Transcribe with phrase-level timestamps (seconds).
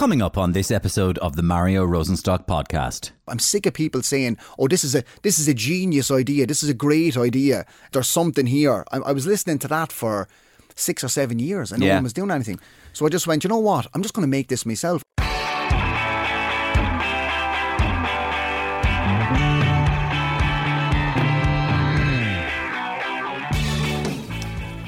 [0.00, 3.10] Coming up on this episode of the Mario Rosenstock podcast.
[3.28, 6.46] I'm sick of people saying, "Oh, this is a this is a genius idea.
[6.46, 7.66] This is a great idea.
[7.92, 10.26] There's something here." I, I was listening to that for
[10.74, 11.96] six or seven years, and no Yeah.
[11.96, 12.58] one was doing anything.
[12.94, 13.88] So I just went, "You know what?
[13.92, 15.02] I'm just going to make this myself."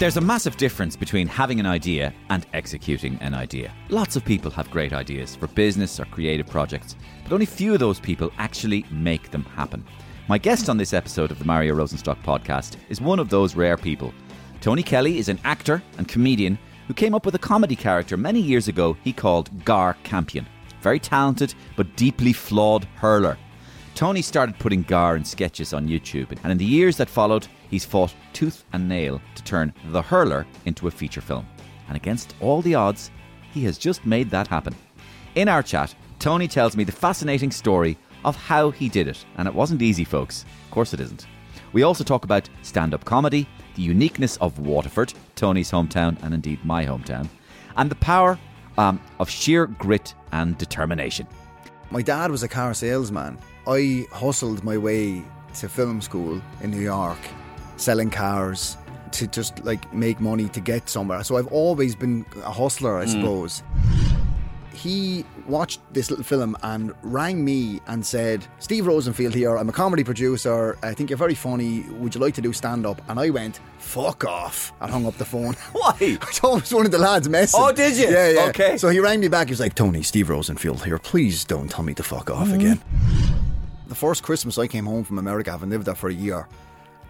[0.02, 3.72] There's a massive difference between having an idea and executing an idea.
[3.88, 7.78] Lots of people have great ideas for business or creative projects, but only few of
[7.78, 9.84] those people actually make them happen.
[10.26, 13.76] My guest on this episode of the Mario Rosenstock podcast is one of those rare
[13.76, 14.12] people.
[14.60, 16.58] Tony Kelly is an actor and comedian
[16.88, 20.48] who came up with a comedy character many years ago he called Gar Campion.
[20.80, 23.38] Very talented but deeply flawed hurler.
[23.94, 27.84] Tony started putting Gar in sketches on YouTube, and in the years that followed, he's
[27.84, 31.48] fought tooth and nail to turn The Hurler into a feature film.
[31.88, 33.10] And against all the odds,
[33.52, 34.76] he has just made that happen.
[35.34, 39.48] In our chat, Tony tells me the fascinating story of how he did it, and
[39.48, 40.44] it wasn't easy, folks.
[40.66, 41.26] Of course, it isn't.
[41.72, 46.62] We also talk about stand up comedy, the uniqueness of Waterford, Tony's hometown, and indeed
[46.64, 47.28] my hometown,
[47.76, 48.38] and the power
[48.76, 51.26] um, of sheer grit and determination.
[51.90, 53.38] My dad was a car salesman.
[53.66, 55.22] I hustled my way
[55.54, 57.18] to film school in New York,
[57.82, 58.76] selling cars
[59.12, 61.22] to just like make money to get somewhere.
[61.24, 63.08] So I've always been a hustler, I mm.
[63.08, 63.62] suppose.
[64.72, 69.72] He watched this little film and rang me and said, Steve Rosenfield here, I'm a
[69.72, 70.78] comedy producer.
[70.82, 71.82] I think you're very funny.
[71.90, 73.00] Would you like to do stand up?
[73.08, 75.54] And I went, fuck off, and hung up the phone.
[75.72, 75.92] Why?
[76.42, 77.60] I was one of the lads messing.
[77.62, 78.08] Oh, did you?
[78.08, 78.48] Yeah, yeah.
[78.48, 78.78] Okay.
[78.78, 79.48] So he rang me back.
[79.48, 80.98] He was like, Tony, Steve Rosenfield here.
[80.98, 82.54] Please don't tell me to fuck off mm.
[82.54, 82.80] again.
[83.88, 86.48] The first Christmas I came home from America, having lived there for a year,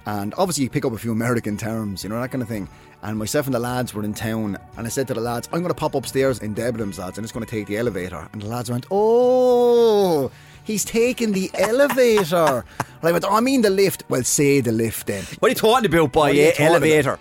[0.06, 2.68] and obviously you pick up a few American terms, you know, that kind of thing.
[3.02, 5.60] And myself and the lads were in town, and I said to the lads, I'm
[5.60, 8.28] going to pop upstairs in Debenhams, lads, and it's going to take the elevator.
[8.32, 10.30] And the lads went, Oh,
[10.64, 12.64] he's taking the elevator.
[12.78, 14.04] And I went, oh, I mean the lift.
[14.08, 15.24] Well, say the lift then.
[15.40, 16.20] What are you talking about, boy?
[16.20, 17.18] What are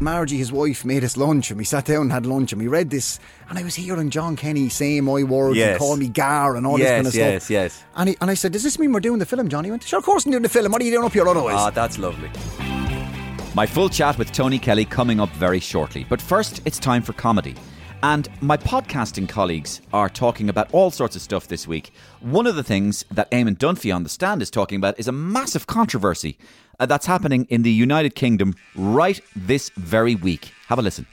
[0.00, 2.68] Margie, his wife, made us lunch and we sat down and had lunch and we
[2.68, 5.70] read this and I was hearing Jon Kenny saying my words Yes.
[5.72, 7.50] and call me Gar and all this kind of yes, stuff.
[7.50, 7.84] yes.
[7.94, 9.64] And, he, and I said, Does this mean we're doing the film, John?
[9.64, 10.72] He went, Sure, of course I'm doing the film.
[10.72, 11.56] What are you doing up here otherwise?
[11.58, 12.30] Ah, that's lovely.
[13.54, 16.04] My full chat with Tony Kelly coming up very shortly.
[16.08, 17.54] But first, it's time for comedy.
[18.02, 21.92] And my podcasting colleagues are talking about all sorts of stuff this week.
[22.20, 25.12] One of the things that Eamon Dunphy on the stand is talking about is a
[25.12, 26.38] massive controversy
[26.80, 30.52] uh, that's happening in the United Kingdom right this very week.
[30.66, 31.06] Have a listen.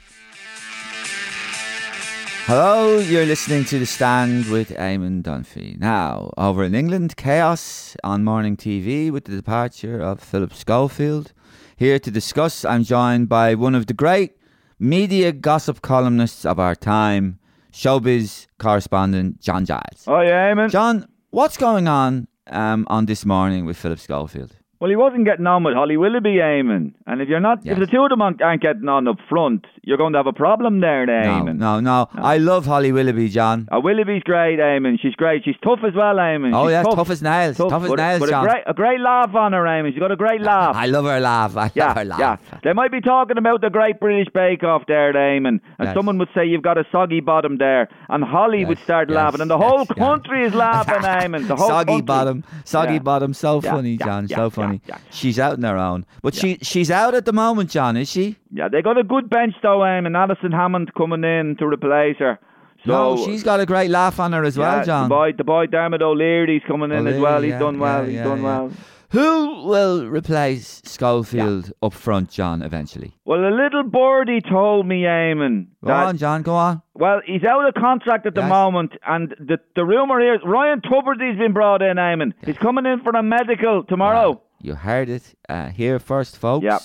[2.46, 5.78] Hello, you're listening to The Stand with Eamon Dunphy.
[5.78, 11.34] Now, over in England, chaos on morning TV with the departure of Philip Schofield.
[11.76, 14.38] Here to discuss, I'm joined by one of the great
[14.78, 17.38] media gossip columnists of our time,
[17.70, 20.04] showbiz correspondent John Giles.
[20.06, 20.70] Oh yeah, Eamon.
[20.70, 24.56] John, what's going on um, on this morning with Philip Schofield?
[24.80, 26.92] Well, he wasn't getting on with Holly Willoughby, Eamon.
[27.04, 27.72] And if you're not, Yes.
[27.72, 30.32] if the two of them aren't getting on up front, you're going to have a
[30.32, 31.56] problem there, No, Eamon.
[31.58, 32.08] no, no.
[32.14, 33.66] I love Holly Willoughby, John.
[33.74, 35.00] Uh, Willoughby's great, Eamon.
[35.00, 35.42] She's great.
[35.44, 36.54] She's tough as well, Eamon.
[36.54, 37.56] Oh, She's yeah, tough, tough as nails.
[37.56, 38.44] Tough as but, nails, but John.
[38.46, 39.90] A great, a great laugh on her, Eamon.
[39.90, 40.76] She's got a great laugh.
[40.76, 41.56] I love her laugh.
[41.56, 42.20] I yeah, love her laugh.
[42.52, 42.58] yeah.
[42.62, 45.94] They might be talking about the Great British Bake Off there, Eamon, and Yes.
[45.94, 49.40] someone would say you've got a soggy bottom there, and Holly would start yes, laughing,
[49.40, 51.48] and the whole yes, country is laughing, Eamon.
[51.48, 52.02] The whole soggy country.
[52.04, 52.98] bottom, soggy Yeah.
[53.00, 54.80] bottom, so funny, John, so yeah, funny.
[54.86, 54.98] yeah.
[55.10, 58.36] She's out on her own, but she she's out at the moment, John, is she?
[58.52, 60.16] Yeah, they got a good bench though, um, Eamon.
[60.16, 62.38] Alison Hammond coming in to replace her.
[62.86, 65.08] So no, she's got a great laugh on her as well, John.
[65.08, 67.42] The boy, the boy Dermot O'Leary's coming in as well.
[67.42, 68.02] He's yeah, done well.
[68.02, 68.44] yeah, He's yeah, done yeah.
[68.44, 68.72] well.
[69.10, 73.16] Who will replace Schofield up front, John, eventually?
[73.24, 76.82] Well, a little birdie told me, Eamon, Go that on, John, go on.
[76.94, 80.82] well, he's out of contract at the moment, and the the rumor here is Ryan
[80.82, 82.32] Tubridy's been brought in, Eamon.
[82.44, 84.42] He's coming in for a medical tomorrow.
[84.60, 86.64] You heard it uh, here first, folks.
[86.64, 86.82] Yep.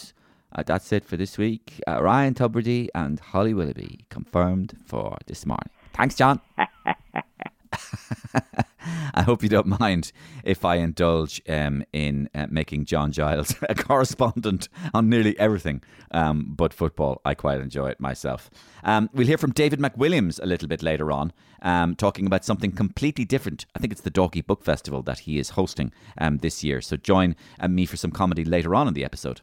[0.56, 1.82] Uh, that's it for this week.
[1.88, 5.70] Uh, Ryan Tubridy and Holly Willoughby confirmed for this morning.
[5.94, 6.40] Thanks, John.
[9.14, 10.12] I hope you don't mind
[10.44, 15.82] if I indulge um, in uh, making John Giles a correspondent on nearly everything
[16.12, 17.22] um, but football.
[17.26, 18.50] I quite enjoy it myself.
[18.84, 22.72] Um, we'll hear from David McWilliams a little bit later on, um, talking about something
[22.72, 23.66] completely different.
[23.76, 26.82] I think it's the Dorky Book Festival that he is hosting um, this year.
[26.82, 29.42] So join uh, me for some comedy later on in the episode.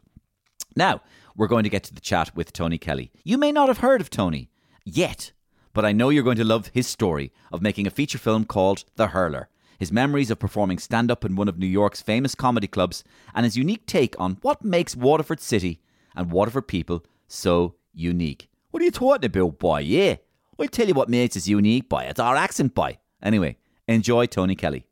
[0.75, 1.01] Now,
[1.35, 3.11] we're going to get to the chat with Tony Kelly.
[3.23, 4.49] You may not have heard of Tony
[4.85, 5.31] yet,
[5.73, 8.83] but I know you're going to love his story of making a feature film called
[8.95, 12.67] The Hurler, his memories of performing stand up in one of New York's famous comedy
[12.67, 13.03] clubs,
[13.33, 15.79] and his unique take on what makes Waterford City
[16.15, 18.49] and Waterford people so unique.
[18.71, 19.79] What are you talking about, boy?
[19.79, 20.17] Yeah.
[20.59, 22.05] I'll tell you what makes us unique, boy.
[22.07, 22.99] It's our accent, boy.
[23.23, 23.57] Anyway,
[23.87, 24.85] enjoy Tony Kelly.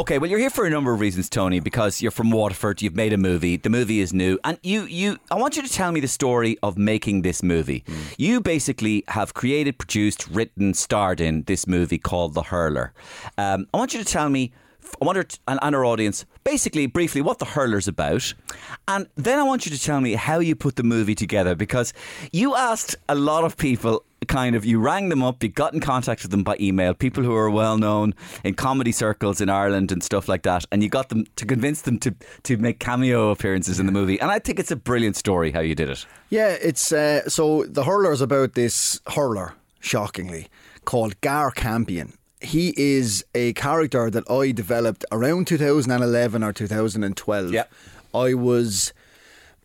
[0.00, 2.96] Okay, well, you're here for a number of reasons, Tony, because you're from Waterford, you've
[2.96, 5.92] made a movie, the movie is new, and you, you, I want you to tell
[5.92, 7.84] me the story of making this movie.
[7.86, 8.14] Mm.
[8.16, 12.94] You basically have created, produced, written, starred in this movie called The Hurler.
[13.36, 14.52] Um, I want you to tell me
[15.00, 18.32] I wonder, and, and our audience, basically, briefly, what the hurler's about,
[18.88, 21.92] and then I want you to tell me how you put the movie together because
[22.32, 24.04] you asked a lot of people.
[24.28, 27.24] Kind of, you rang them up, you got in contact with them by email, people
[27.24, 28.14] who are well known
[28.44, 31.82] in comedy circles in Ireland and stuff like that, and you got them to convince
[31.82, 32.14] them to
[32.44, 34.20] to make cameo appearances in the movie.
[34.20, 36.06] And I think it's a brilliant story how you did it.
[36.28, 40.48] Yeah, it's uh, so the hurler is about this hurler, shockingly,
[40.84, 47.52] called Gar Campion he is a character that I developed around 2011 or 2012.
[47.52, 47.64] Yeah.
[48.14, 48.92] I was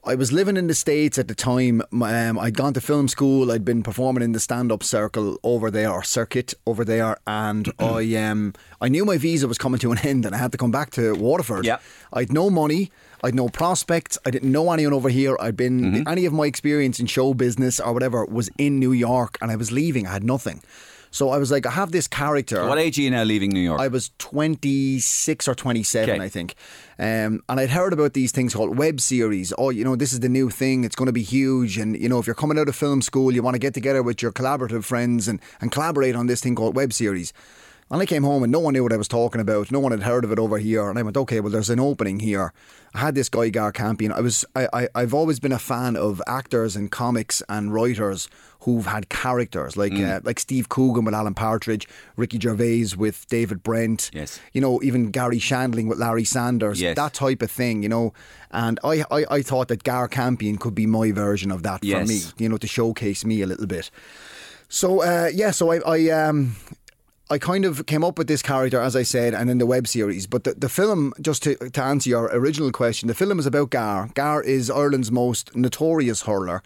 [0.08, 1.82] I was living in the States at the time.
[1.92, 3.52] Um, I'd gone to film school.
[3.52, 7.18] I'd been performing in the stand up circle over there, or circuit over there.
[7.26, 10.52] And I um, I knew my visa was coming to an end and I had
[10.52, 11.66] to come back to Waterford.
[11.66, 11.80] Yeah.
[12.14, 12.92] I'd no money.
[13.24, 14.20] I'd no prospects.
[14.26, 15.36] I didn't know anyone over here.
[15.40, 16.08] I'd been, mm-hmm.
[16.08, 19.56] any of my experience in show business or whatever was in New York and I
[19.56, 20.06] was leaving.
[20.06, 20.62] I had nothing.
[21.16, 22.68] So I was like, I have this character.
[22.68, 23.80] What age are you now leaving New York?
[23.80, 26.22] I was 26 or 27, okay.
[26.22, 26.56] I think.
[27.00, 29.54] Um, and I'd heard about these things called web series.
[29.58, 30.84] Oh, you know, this is the new thing.
[30.84, 31.78] It's going to be huge.
[31.78, 34.04] And, you know, if you're coming out of film school, you want to get together
[34.04, 37.32] with your collaborative friends and, and collaborate on this thing called web series.
[37.90, 39.72] And I came home and no one knew what I was talking about.
[39.72, 40.90] No one had heard of it over here.
[40.90, 42.52] And I went, okay, well, there's an opening here.
[42.94, 44.12] I had this guy, Gar Campion.
[44.12, 48.28] I was, I, I, I've always been a fan of actors and comics and writers
[48.66, 50.18] who've had characters like mm.
[50.18, 54.12] uh, like Steve Coogan with Alan Partridge, Ricky Gervais with David Brent.
[54.14, 54.40] Yes.
[54.54, 56.82] You know, even Garry Shandling with Larry Sanders.
[56.82, 56.96] Yes.
[56.96, 58.14] That type of thing, you know.
[58.52, 62.02] And I, I, I thought that Gar Campion could be my version of that yes.
[62.02, 63.92] for me, you know, to showcase me a little bit.
[64.68, 66.56] So uh, yeah, so I, I um
[67.30, 69.88] I kind of came up with this character, as I said, and in the web
[69.88, 70.28] series.
[70.28, 73.72] But the, the film, just to, to answer your original question, the film is about
[73.72, 74.10] Gar.
[74.14, 76.62] Gar is Ireland's most notorious hurler.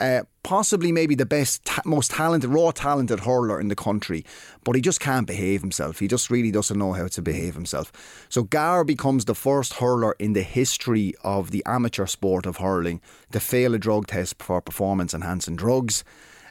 [0.00, 4.24] Uh, possibly maybe the best, ta- most talented, raw talented hurler in the country,
[4.62, 5.98] but he just can't behave himself.
[5.98, 7.90] He just really doesn't know how to behave himself.
[8.28, 13.00] So Gar becomes the first hurler in the history of the amateur sport of hurling
[13.32, 16.04] to fail a drug test for performance enhancing drugs.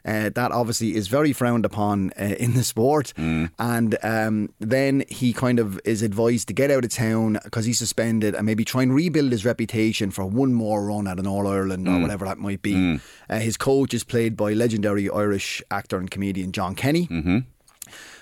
[0.06, 3.12] Uh, that obviously is very frowned upon uh, in the sport.
[3.18, 3.50] Mm.
[3.58, 7.80] And um, then he kind of is advised to get out of town because he's
[7.80, 11.48] suspended and maybe try and rebuild his reputation for one more run at an All
[11.48, 11.98] Ireland mm.
[11.98, 12.74] or whatever that might be.
[12.74, 13.02] Mm.
[13.30, 17.08] Uh, his coach is played by legendary Irish actor and comedian Jon Kenny.
[17.08, 17.40] Mm-hmm.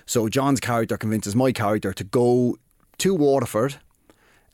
[0.06, 2.58] So John's character convinces my character to go
[3.00, 3.76] to Waterford.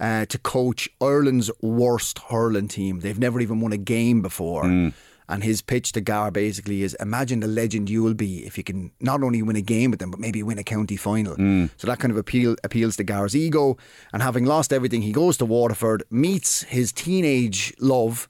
[0.01, 3.01] Uh, to coach Ireland's worst hurling team.
[3.01, 4.63] They've never even won a game before.
[4.63, 4.93] Mm.
[5.29, 8.63] And his pitch to Gar basically is imagine the legend you will be if you
[8.63, 11.35] can not only win a game with them, but maybe win a county final.
[11.35, 11.69] Mm.
[11.77, 13.77] So that kind of appeal appeals to Gar's ego.
[14.11, 18.27] And having lost everything, he goes to Waterford, meets his teenage love.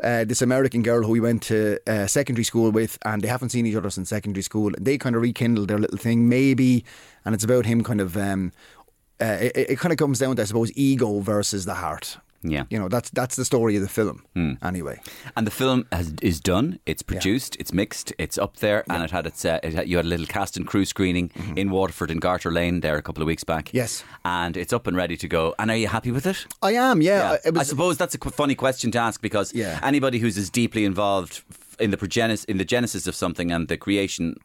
[0.00, 3.48] Uh, this American girl who he went to uh, secondary school with, and they haven't
[3.48, 4.70] seen each other since secondary school.
[4.78, 6.84] They kind of rekindled their little thing, maybe,
[7.24, 8.16] and it's about him kind of.
[8.16, 8.52] Um,
[9.20, 12.18] uh, it, it kind of comes down to, I suppose, ego versus the heart.
[12.42, 14.24] Yeah, you know that's that's the story of the film.
[14.36, 14.62] Mm.
[14.62, 15.00] Anyway,
[15.36, 16.78] and the film has, is done.
[16.86, 17.56] It's produced.
[17.56, 17.60] Yeah.
[17.60, 18.12] It's mixed.
[18.18, 18.94] It's up there, yeah.
[18.94, 19.44] and it had its.
[19.44, 21.58] Uh, it had, you had a little cast and crew screening mm-hmm.
[21.58, 23.74] in Waterford in Garter Lane there a couple of weeks back.
[23.74, 25.54] Yes, and it's up and ready to go.
[25.58, 26.46] And are you happy with it?
[26.62, 27.02] I am.
[27.02, 27.50] Yeah, yeah.
[27.50, 31.42] Was, I suppose that's a funny question to ask because anybody who's as deeply involved
[31.80, 34.36] in the progenis- in the genesis of something and the creation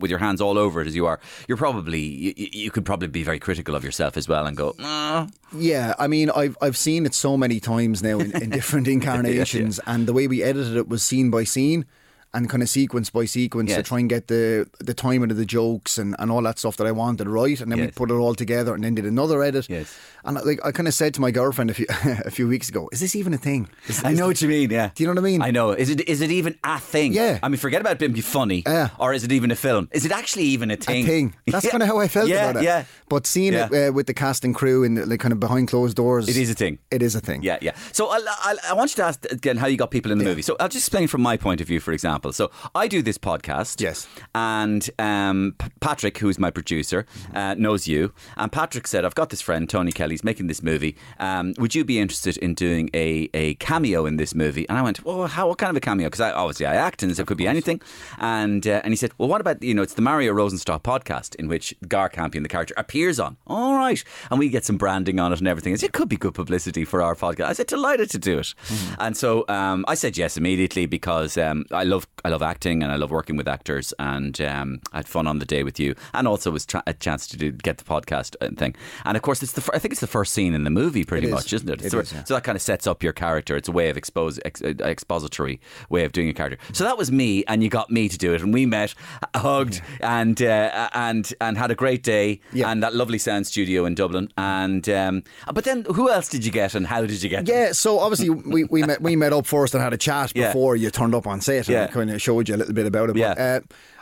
[0.00, 3.08] with your hands all over it as you are, you're probably you, you could probably
[3.08, 4.74] be very critical of yourself as well and go.
[4.80, 5.28] Ah.
[5.56, 9.78] Yeah, I mean, I've I've seen it so many times now in, in different incarnations,
[9.78, 9.94] yeah, yeah.
[9.94, 11.86] and the way we edited it was scene by scene
[12.32, 13.78] and kind of sequence by sequence yes.
[13.78, 16.76] to try and get the the timing of the jokes and, and all that stuff
[16.76, 17.86] that I wanted right, and then yes.
[17.88, 19.68] we put it all together and then did another edit.
[19.68, 19.96] Yes.
[20.24, 21.86] And like I kind of said to my girlfriend a few
[22.24, 23.68] a few weeks ago, is this even a thing?
[23.88, 24.70] Is, I know what you mean.
[24.70, 24.90] Yeah.
[24.94, 25.42] Do you know what I mean?
[25.42, 25.70] I know.
[25.70, 27.12] Is it is it even a thing?
[27.12, 27.38] Yeah.
[27.42, 28.62] I mean, forget about being funny.
[28.66, 28.90] Yeah.
[28.98, 29.88] Or is it even a film?
[29.92, 31.04] Is it actually even a thing?
[31.04, 31.34] A thing.
[31.46, 31.70] That's yeah.
[31.70, 32.66] kind of how I felt yeah, about it.
[32.66, 32.84] Yeah.
[33.08, 33.68] But seeing yeah.
[33.72, 36.36] it uh, with the cast and crew and like kind of behind closed doors, it
[36.36, 36.78] is a thing.
[36.90, 37.42] It is a thing.
[37.42, 37.72] Yeah, yeah.
[37.92, 40.24] So i i i want you to ask again how you got people in the
[40.24, 40.42] movie.
[40.42, 42.19] So I'll just explain from my point of view, for example.
[42.32, 43.80] So I do this podcast.
[43.80, 44.06] Yes.
[44.34, 48.12] And um, P- Patrick, who's my producer, uh, knows you.
[48.36, 50.96] And Patrick said, I've got this friend, Tony Kelly, he's making this movie.
[51.18, 54.68] Um, would you be interested in doing a, a cameo in this movie?
[54.68, 56.06] And I went, well, how, what kind of a cameo?
[56.06, 57.80] Because I, obviously I act and so it could be anything.
[58.18, 61.34] And uh, and he said, well, what about, you know, it's the Mario Rosenstock podcast
[61.36, 63.36] in which Gar Campion, the character, appears on.
[63.46, 64.02] All right.
[64.30, 65.76] And we get some branding on it and everything.
[65.76, 67.46] Said, it could be good publicity for our podcast.
[67.46, 68.54] I said, delighted to do it.
[68.66, 68.94] Mm-hmm.
[68.98, 72.92] And so um, I said yes immediately because um, I love I love acting and
[72.92, 75.94] I love working with actors, and um, I had fun on the day with you,
[76.12, 78.74] and also was tra- a chance to do get the podcast and thing.
[79.06, 81.04] And of course, it's the fir- I think it's the first scene in the movie,
[81.04, 81.34] pretty It is.
[81.34, 81.82] much, isn't it?
[81.82, 82.24] It so, is, yeah.
[82.24, 83.56] so that kind of sets up your character.
[83.56, 86.58] It's a way of expose ex- uh, expository way of doing a character.
[86.74, 88.94] So that was me, and you got me to do it, and we met,
[89.34, 92.70] hugged, and uh, and and had a great day, Yeah.
[92.70, 94.30] and that lovely sound studio in Dublin.
[94.36, 95.22] And um,
[95.54, 97.46] but then who else did you get, and how did you get?
[97.46, 97.54] them?
[97.56, 100.48] Yeah, so obviously we, we met we met up first and had a chat Yeah.
[100.48, 101.86] before you turned up on set, and Yeah.
[102.00, 103.12] I kind of showed you a little bit about it.
[103.14, 103.32] But, Yeah.
[103.32, 103.60] uh,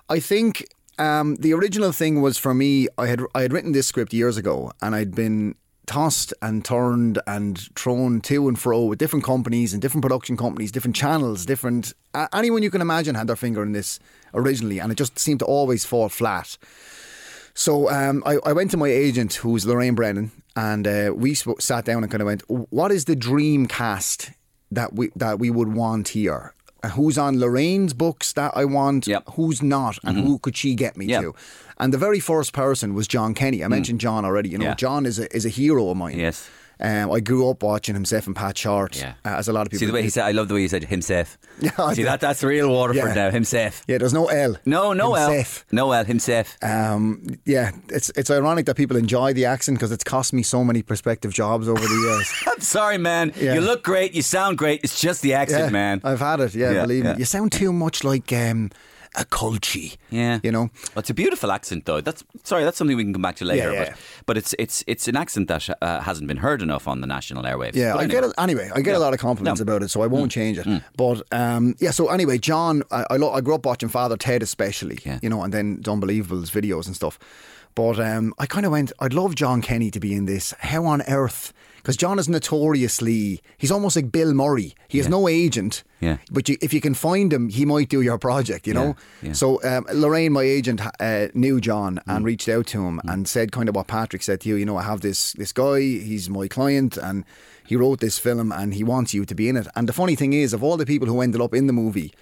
[0.09, 2.89] I think um, the original thing was for me.
[2.97, 5.55] I had I had written this script years ago, and I'd been
[5.87, 10.71] tossed and turned and thrown to and fro with different companies and different production companies,
[10.71, 13.99] different channels, different uh, anyone you can imagine had their finger in this
[14.35, 16.59] originally, and it just seemed to always fall flat.
[17.55, 21.85] So um, I, I went to my agent, who's Lorraine Brennan, and uh, we sat
[21.85, 24.31] down and kind of went, "What is the dream cast
[24.71, 26.55] that we that we would want here?
[26.83, 29.07] Uh, Who's on Lorraine's books that I want?
[29.07, 29.25] Yep.
[29.35, 29.99] Who's not?
[30.05, 31.23] And who could she get me Yep.
[31.23, 31.35] to?"
[31.79, 33.65] And the very first person was Jon Kenny.
[33.65, 34.49] I mentioned John already.
[34.51, 34.75] You know, Yeah.
[34.75, 36.19] John is a is a hero of mine.
[36.19, 36.49] Yes.
[36.81, 39.15] Um, I grew up watching himself and Pat Shortt, Yeah.
[39.25, 39.81] uh, as a lot of people.
[39.81, 40.25] See the way he said.
[40.25, 41.37] I love the way he said himself.
[41.61, 43.15] Yeah, See that that's real Waterford Yeah.
[43.15, 43.31] now.
[43.33, 43.83] Himself.
[43.89, 44.57] Yeah, there's no L.
[44.65, 45.31] No, no L.
[45.33, 45.65] Himself.
[45.73, 46.05] No L.
[46.05, 46.57] Himself.
[46.63, 50.63] Um, yeah, it's it's ironic that people enjoy the accent because it's cost me so
[50.63, 52.33] many prospective jobs over the years.
[52.47, 53.33] I'm sorry, man.
[53.35, 53.55] Yeah.
[53.55, 54.15] You look great.
[54.15, 54.83] You sound great.
[54.85, 56.01] It's just the accent, man.
[56.05, 56.55] I've had it.
[56.55, 57.15] Yeah, believe me.
[57.19, 58.71] You sound too much like um,
[59.19, 59.97] a culture.
[60.11, 60.71] Yeah, you know.
[60.95, 62.01] Well, it's a beautiful accent, though.
[62.01, 62.65] That's sorry.
[62.65, 63.73] That's something we can come back to later.
[63.73, 63.91] Yeah, yeah.
[63.91, 67.07] But, but it's it's it's an accent that uh, hasn't been heard enough on the
[67.07, 67.75] national airwaves.
[67.75, 68.21] Yeah, But I anyway.
[68.21, 68.71] get it anyway.
[68.75, 69.65] I get a lot of compliments No.
[69.65, 69.69] Mm.
[69.69, 70.67] about it, so I won't change it.
[70.97, 74.43] But um, yeah, so anyway, John, I I, lo- I grew up watching Father Ted,
[74.43, 74.99] especially.
[75.05, 75.19] Yeah.
[75.23, 77.19] You know, and then Unbelievable's videos and stuff.
[77.75, 80.53] But um, I kind of went, I'd love Jon Kenny to be in this.
[80.59, 81.53] How on earth?
[81.79, 84.75] Because John is notoriously, he's almost like Bill Murray.
[84.89, 85.83] He has no agent.
[86.01, 86.19] Yeah.
[86.31, 88.97] But you, if you can find him, he might do your project, you know?
[89.23, 89.33] yeah.
[89.33, 92.17] So um, Lorraine, my agent, uh, knew John Mm.
[92.17, 94.57] and reached out to him and said kind of what Patrick said to you.
[94.57, 95.81] You know, I have this this guy.
[95.81, 97.25] He's my client, and
[97.67, 99.67] he wrote this film, and he wants you to be in it.
[99.75, 102.13] And the funny thing is, of all the people who ended up in the movie.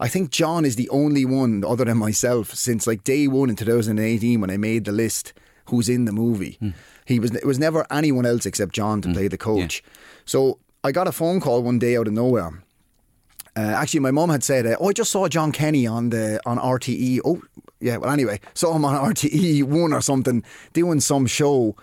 [0.00, 3.54] I think John is the only one, other than myself, since like day one in
[3.56, 5.32] 2018 when I made the list,
[5.66, 6.56] who's in the movie.
[6.60, 6.70] Hmm.
[7.04, 9.82] He was it was never anyone else except John to play the coach.
[10.24, 12.62] So I got a phone call one day out of nowhere.
[13.56, 16.40] Uh, actually, my mum had said, uh, "Oh, I just saw Jon Kenny on the
[16.44, 17.40] on RTE." Oh,
[17.80, 17.98] yeah.
[17.98, 20.42] Well, anyway, saw him on RTE one or something
[20.72, 21.76] doing some show,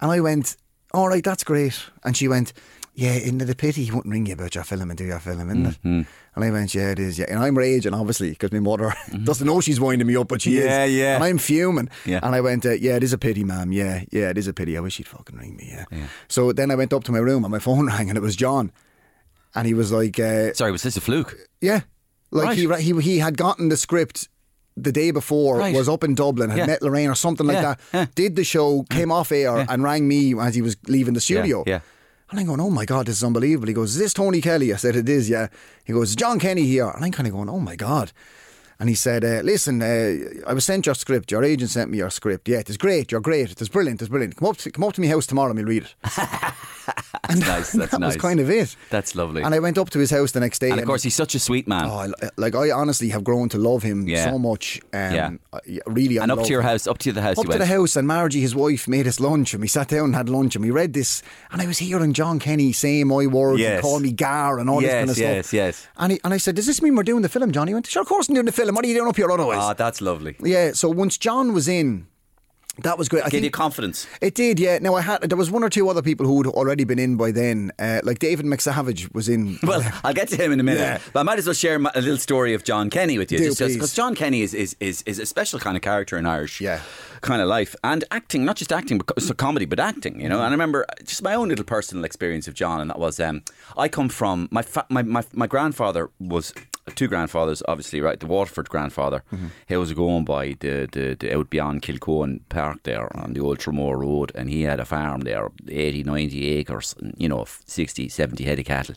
[0.00, 0.56] and I went,
[0.92, 2.52] "All right, that's great." And she went,
[2.94, 5.18] "Yeah, isn't it a pity he wouldn't ring you about your film and do your
[5.20, 6.02] film, isn't it?" Mm-hmm.
[6.34, 9.46] And I went, "Yeah, it is." Yeah, and I'm raging obviously because my mother doesn't
[9.46, 10.92] know she's winding me up, but she Yeah, is.
[10.92, 11.02] yeah.
[11.02, 11.14] yeah.
[11.16, 11.88] And I'm fuming.
[12.04, 12.20] Yeah.
[12.22, 13.72] And I went, uh, "Yeah, it is a pity, ma'am.
[13.72, 14.76] Yeah, yeah, it is a pity.
[14.76, 16.06] I wish he'd fucking ring me." Yeah.
[16.28, 18.36] So then I went up to my room and my phone rang and it was
[18.36, 18.72] John.
[19.54, 21.34] And he was like, uh, Sorry, was this a fluke?
[21.62, 21.80] yeah,
[22.30, 22.80] like Right.
[22.80, 24.28] he he he had gotten the script
[24.76, 25.74] the day before, Right.
[25.74, 26.66] was up in Dublin, had Yeah.
[26.66, 27.80] met Lorraine or something like Yeah, that.
[27.94, 28.06] yeah.
[28.14, 31.64] Did the show, came off air, and rang me as he was leaving the studio.
[31.66, 31.80] yeah.
[32.30, 33.68] And I'm going, oh my God, this is unbelievable.
[33.68, 34.72] He goes, is this Tony Kelly?
[34.72, 35.46] I said, it is, yeah.
[35.84, 36.88] He goes, Jon Kenny here.
[36.88, 38.10] And I'm kind of going, oh my God.
[38.80, 40.16] And he said, uh, listen, uh,
[40.46, 41.30] I was sent your script.
[41.30, 42.48] Your agent sent me your script.
[42.48, 43.12] Yeah, it is great.
[43.12, 43.50] You're great.
[43.52, 44.02] It is brilliant.
[44.02, 44.36] It is brilliant.
[44.36, 45.94] Come up to, come up to my house tomorrow and we'll read it.
[47.28, 47.72] That's nice.
[47.72, 48.14] That's that nice.
[48.14, 48.76] was kind of it.
[48.90, 49.42] That's lovely.
[49.42, 50.70] And I went up to his house the next day.
[50.70, 51.84] And of course, he's such a sweet man.
[51.86, 54.24] Oh, I- like I honestly have grown to love him Yeah.
[54.30, 54.80] so much.
[54.92, 55.30] Um, Yeah.
[55.86, 56.68] Really, and I up to your him.
[56.68, 57.38] house, up to the house.
[57.38, 57.58] Up to went.
[57.60, 60.28] the house, and Margie, his wife, made us lunch, and we sat down and had
[60.28, 63.74] lunch, and we read this, and I was hearing Jon Kenny saying my words Yes.
[63.74, 65.52] and call me Gar and all this kind of yes, stuff.
[65.54, 65.88] yes.
[65.96, 67.86] And, he, and I said, "Does this mean we're doing the film, John?" He went,
[67.86, 68.74] "Sure, of course I'm doing the film.
[68.74, 70.36] What are you doing up here otherwise?" Ah, that's lovely.
[70.40, 70.72] yeah.
[70.72, 72.06] So once John was in,
[72.82, 73.24] that was great.
[73.24, 74.06] I Gave you confidence.
[74.20, 74.78] it did, yeah.
[74.78, 77.30] Now I had there was one or two other people who'd already been in by
[77.32, 79.58] then, uh, like David McSavage was in.
[79.66, 80.98] Well, I'll get to him in a minute, Yeah.
[81.12, 83.38] but I might as well share my, a little story of Jon Kenny with you,
[83.38, 86.26] Do, just because Jon Kenny is, is is is a special kind of character in
[86.26, 86.80] Irish, Yeah.
[87.22, 90.20] kind of life and acting, not just acting, but so comedy, but acting.
[90.20, 92.98] You know, and I remember just my own little personal experience of John, and that
[92.98, 93.42] was um,
[93.76, 96.52] I come from my fa- my, my my grandfather was.
[96.94, 98.18] Two grandfathers, obviously, right?
[98.20, 99.24] The Waterford grandfather,
[99.66, 103.58] he was going by the, the, the out beyond Kilcohan Park there on the old
[103.58, 108.08] Tramore Road, and he had a farm there, 80, 90 acres, and, you know, 60,
[108.08, 108.94] 70 head of cattle.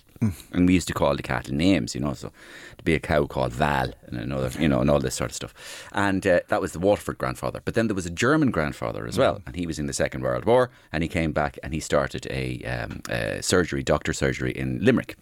[0.54, 2.32] And we used to call the cattle names, you know, so
[2.78, 5.36] to be a cow called Val and another, you know, and all this sort of
[5.36, 5.54] stuff.
[5.92, 7.62] And uh, that was the Waterford grandfather.
[7.64, 10.22] But then there was a German grandfather as well, and he was in the Second
[10.22, 14.52] World War, and he came back and he started a, um, a surgery, doctor surgery
[14.52, 15.16] in Limerick.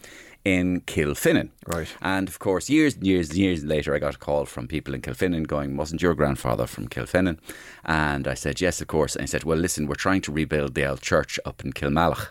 [0.47, 1.49] In Kilfinane.
[1.65, 1.89] Right.
[2.01, 4.93] And of course, years and years and years later, I got a call from people
[4.93, 7.37] in Kilfinane going, Wasn't your grandfather from Kilfinane?
[7.83, 9.13] And I said, Yes, of course.
[9.13, 12.29] And he said, Well, listen, we're trying to rebuild the old church up in Kilmallock.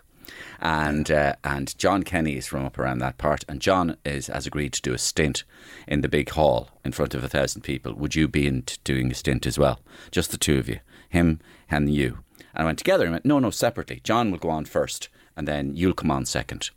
[0.60, 4.46] and uh, and Jon Kenny is from up around that part, and John is has
[4.46, 5.44] agreed to do a stint
[5.86, 7.92] in the big hall in front of a thousand people.
[7.96, 9.80] Would you be into doing a stint as well?
[10.10, 10.80] Just the two of you,
[11.10, 12.20] him and you.
[12.54, 14.00] And I went together and went, no, no, separately.
[14.02, 16.70] John will go on first, and then you'll come on second.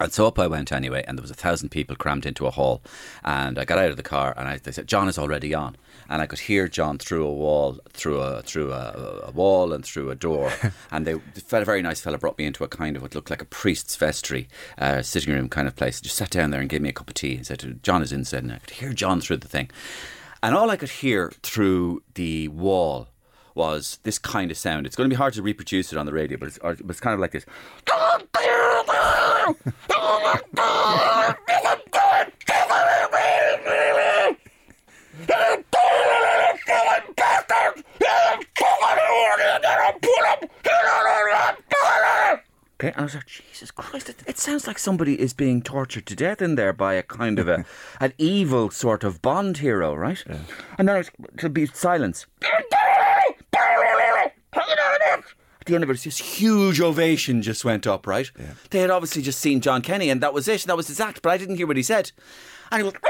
[0.00, 2.50] And so up I went anyway, and there was a thousand people crammed into a
[2.50, 2.80] hall.
[3.22, 5.76] And I got out of the car, and I, they said, "John is already on."
[6.08, 9.84] And I could hear John through a wall, through a through a, a wall, and
[9.84, 10.52] through a door.
[10.90, 13.42] and they, a very nice fella brought me into a kind of what looked like
[13.42, 16.00] a priest's vestry, uh, sitting room kind of place.
[16.00, 18.10] Just sat down there and gave me a cup of tea and said, "John is
[18.10, 19.70] in." Said, and I could hear John through the thing,
[20.42, 23.08] and all I could hear through the wall
[23.60, 24.86] was this kind of sound.
[24.86, 26.98] It's going to be hard to reproduce it on the radio, but it's, but it's
[26.98, 27.44] kind of like this.
[42.80, 46.06] Okay, and I was like, Jesus Christ, it, it, sounds like somebody is being tortured
[46.06, 47.66] to death in there by a kind of a
[48.00, 50.24] an evil sort of Bond hero, right?
[50.26, 50.38] Yeah.
[50.78, 52.24] And then it'll be silence.
[55.60, 58.30] At the end of it, this huge ovation just went up, right?
[58.38, 58.52] Yeah.
[58.70, 60.62] They had obviously just seen Jon Kenny, and that was it.
[60.62, 62.12] That was his act, but I didn't hear what he said.
[62.70, 62.94] And he was.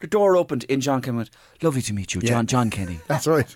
[0.00, 2.46] The door opened in Jon Kenny went, Lovely to meet you, John.
[2.46, 3.00] Jon Kenny.
[3.08, 3.54] That's right.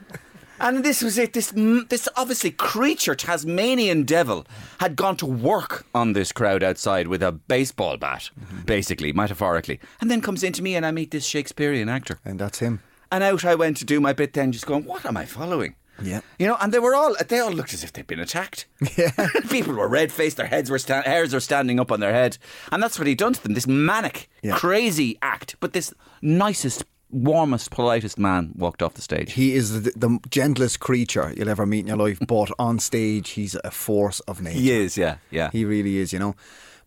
[0.59, 1.33] And this was it.
[1.33, 1.53] This
[1.89, 4.47] this obviously creature, Tasmanian devil,
[4.79, 8.61] had gone to work on this crowd outside with a baseball bat, mm-hmm.
[8.61, 12.59] basically, metaphorically, and then comes into me, and I meet this Shakespearean actor, and that's
[12.59, 12.81] him.
[13.13, 14.33] And out I went to do my bit.
[14.33, 15.77] Then, just going, what am I following?
[16.03, 16.21] Yeah.
[16.39, 18.67] You know, and they were all, they all looked as if they'd been attacked.
[18.97, 19.11] Yeah.
[19.51, 22.39] People were red faced, their heads were, sta- hairs were standing up on their head.
[22.73, 24.57] And that's what he'd done to them this manic, yeah.
[24.57, 25.57] crazy act.
[25.61, 29.33] But this nicest warmest, politest man walked off the stage.
[29.33, 33.31] He is the, the, gentlest creature you'll ever meet in your life, but on stage,
[33.31, 34.59] he's a force of nature.
[34.59, 35.51] He is, yeah, yeah.
[35.53, 36.35] He really is, you know.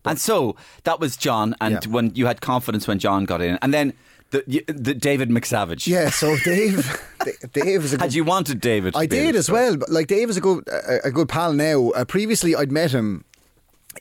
[0.02, 1.90] But and so that was John, and yeah.
[1.90, 3.94] when you had confidence when John got in, and then.
[4.30, 5.86] The, the David McSavage.
[5.86, 7.00] Yeah, so Dave,
[7.52, 8.96] Dave is a good, Had you wanted David?
[8.96, 9.76] I did as well.
[9.76, 11.90] But like Dave is a good, a, a good pal now.
[11.90, 13.24] Uh, previously, I'd met him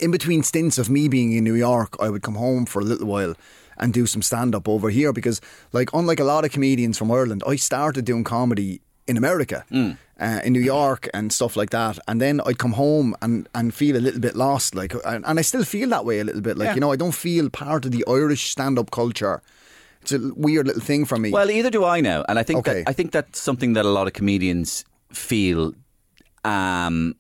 [0.02, 1.95] in between stints of me being in New York.
[2.00, 3.36] I would come home for a little while
[3.78, 5.41] and do some stand up over here because,
[5.73, 9.65] like, unlike a lot of comedians from Ireland, I started doing comedy in America.
[9.71, 9.97] Mm.
[10.17, 13.73] Uh, in New York and stuff like that, and then I'd come home and, and
[13.73, 16.39] feel a little bit lost, like, and, and I still feel that way a little
[16.39, 16.76] bit, like yeah.
[16.76, 19.41] you know, I don't feel part of the Irish stand up culture.
[20.06, 21.32] It's a weird little thing for me.
[21.32, 22.84] Well, either do I now, and I think okay.
[22.84, 25.74] that I think that's something that a lot of comedians feel.
[26.44, 27.15] Um,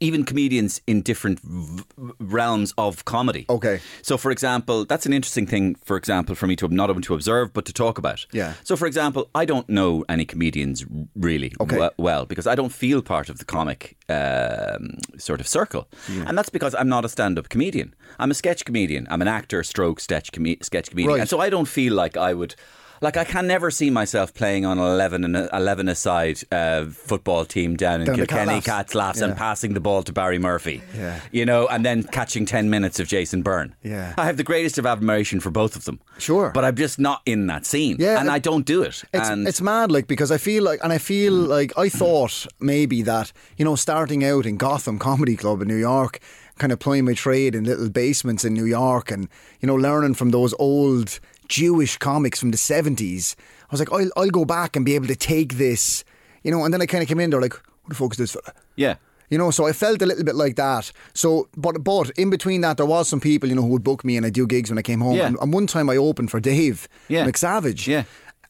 [0.00, 1.84] even comedians in different v-
[2.18, 3.46] realms of comedy.
[3.48, 3.80] Okay.
[4.02, 7.14] So, for example, that's an interesting thing, for example, for me to not only to
[7.14, 8.26] observe, but to talk about.
[8.32, 8.54] Yeah.
[8.64, 11.76] So, for example, I don't know any comedians really okay.
[11.76, 15.88] w- well because I don't feel part of the comic um, sort of circle.
[16.08, 16.24] Yeah.
[16.26, 17.94] And that's because I'm not a stand up comedian.
[18.18, 19.06] I'm a sketch comedian.
[19.10, 21.12] I'm an actor, stroke, sketch, com- sketch comedian.
[21.12, 21.20] Right.
[21.20, 22.54] And so I don't feel like I would
[23.00, 27.44] like I can never see myself playing on an 11 and 11 aside uh, football
[27.44, 29.26] team down in down Kilkenny Cats Laughs yeah.
[29.26, 30.82] and passing the ball to Barry Murphy.
[30.96, 31.20] Yeah.
[31.32, 33.74] You know, and then catching 10 minutes of Jason Byrne.
[33.82, 34.14] Yeah.
[34.16, 36.00] I have the greatest of admiration for both of them.
[36.18, 36.50] Sure.
[36.50, 37.96] But I'm just not in that scene.
[37.98, 38.20] Yeah.
[38.20, 39.02] And I don't do it.
[39.12, 42.46] It's, and it's mad, like, because I feel like, and I feel like I thought
[42.60, 46.20] maybe that, you know, starting out in Gotham Comedy Club in New York,
[46.58, 49.28] kind of playing my trade in little basements in New York and,
[49.60, 53.34] you know, learning from those old Jewish comics from the 70s.
[53.38, 56.04] I was like, I'll, I'll go back and be able to take this,
[56.42, 58.18] you know, and then I kind of came in there like, what the fuck is
[58.18, 58.42] this for?
[58.76, 58.96] Yeah.
[59.28, 60.92] You know, so I felt a little bit like that.
[61.12, 64.04] So, but but in between that, there was some people, you know, who would book
[64.04, 65.16] me and I do gigs when I came home.
[65.16, 65.26] Yeah.
[65.26, 67.26] And, and one time I opened for Dave yeah.
[67.26, 67.88] McSavage.
[67.88, 68.04] Yeah.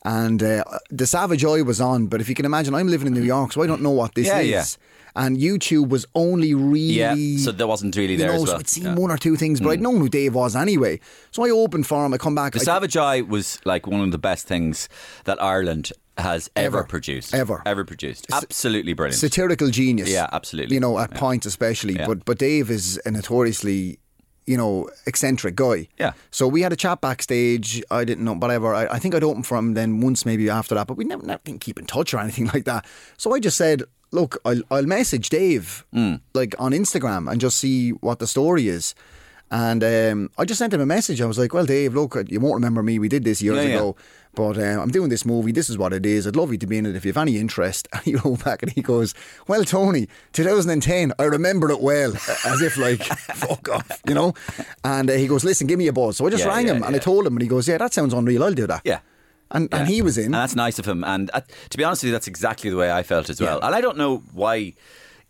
[0.05, 3.15] And uh, the Savage Eye was on, but if you can imagine, I'm living in
[3.15, 4.79] New York, so I don't know what this yeah, is.
[4.79, 8.47] Yeah and YouTube was only really yeah, so there wasn't really there know, as well.
[8.49, 8.95] So I'd seen yeah.
[8.95, 9.73] one or two things, but mm.
[9.73, 11.01] I'd known who Dave was anyway.
[11.31, 12.15] So I opened for him.
[12.15, 12.53] I come back.
[12.53, 14.89] The I, Savage Eye was like one of the best things
[15.25, 17.35] that Ireland has ever, ever, produced.
[17.35, 17.63] Ever.
[17.67, 18.27] Ever produced.
[18.33, 19.19] Absolutely brilliant.
[19.19, 20.11] Satirical genius.
[20.11, 20.75] Yeah, absolutely.
[20.75, 21.19] You know, at yeah.
[21.19, 21.95] points especially.
[21.95, 22.07] Yeah.
[22.07, 23.99] But but Dave is a notoriously
[24.47, 25.89] you know, eccentric guy.
[25.99, 26.13] Yeah.
[26.31, 27.83] So we had a chat backstage.
[27.91, 28.75] I didn't know, whatever.
[28.75, 31.27] I, I think I'd opened for him then once, maybe after that, but we never,
[31.27, 32.87] never didn't keep in touch or anything like that.
[33.17, 36.21] So I just said, look, I'll, I'll message Dave mm.
[36.35, 38.95] like on Instagram and just see what the story is.
[39.51, 41.21] And um, I just sent him a message.
[41.21, 42.99] I was like, "Well, Dave, look, you won't remember me.
[42.99, 43.97] We did this years yeah, ago,
[44.35, 45.53] but uh, I'm doing this movie.
[45.53, 46.27] This is what it is.
[46.27, 48.45] I'd love you to be in it if you have any interest." And he wrote
[48.45, 49.15] back and he goes,
[49.47, 51.13] "Well, Tony, 2010.
[51.19, 52.13] I remember it well,
[52.45, 54.35] as if like fuck off, you know."
[54.83, 56.75] And uh, he goes, "Listen, give me a buzz." So I just yeah, rang yeah,
[56.75, 58.43] him and I told him, and he goes, "Yeah, that sounds unreal.
[58.43, 58.99] I'll do that." Yeah.
[59.51, 59.79] And, yeah.
[59.79, 60.27] and he was in.
[60.27, 61.05] And that's nice of him.
[61.05, 63.61] And uh, to be honest with you, that's exactly the way I felt as well.
[63.63, 64.75] And I don't know why,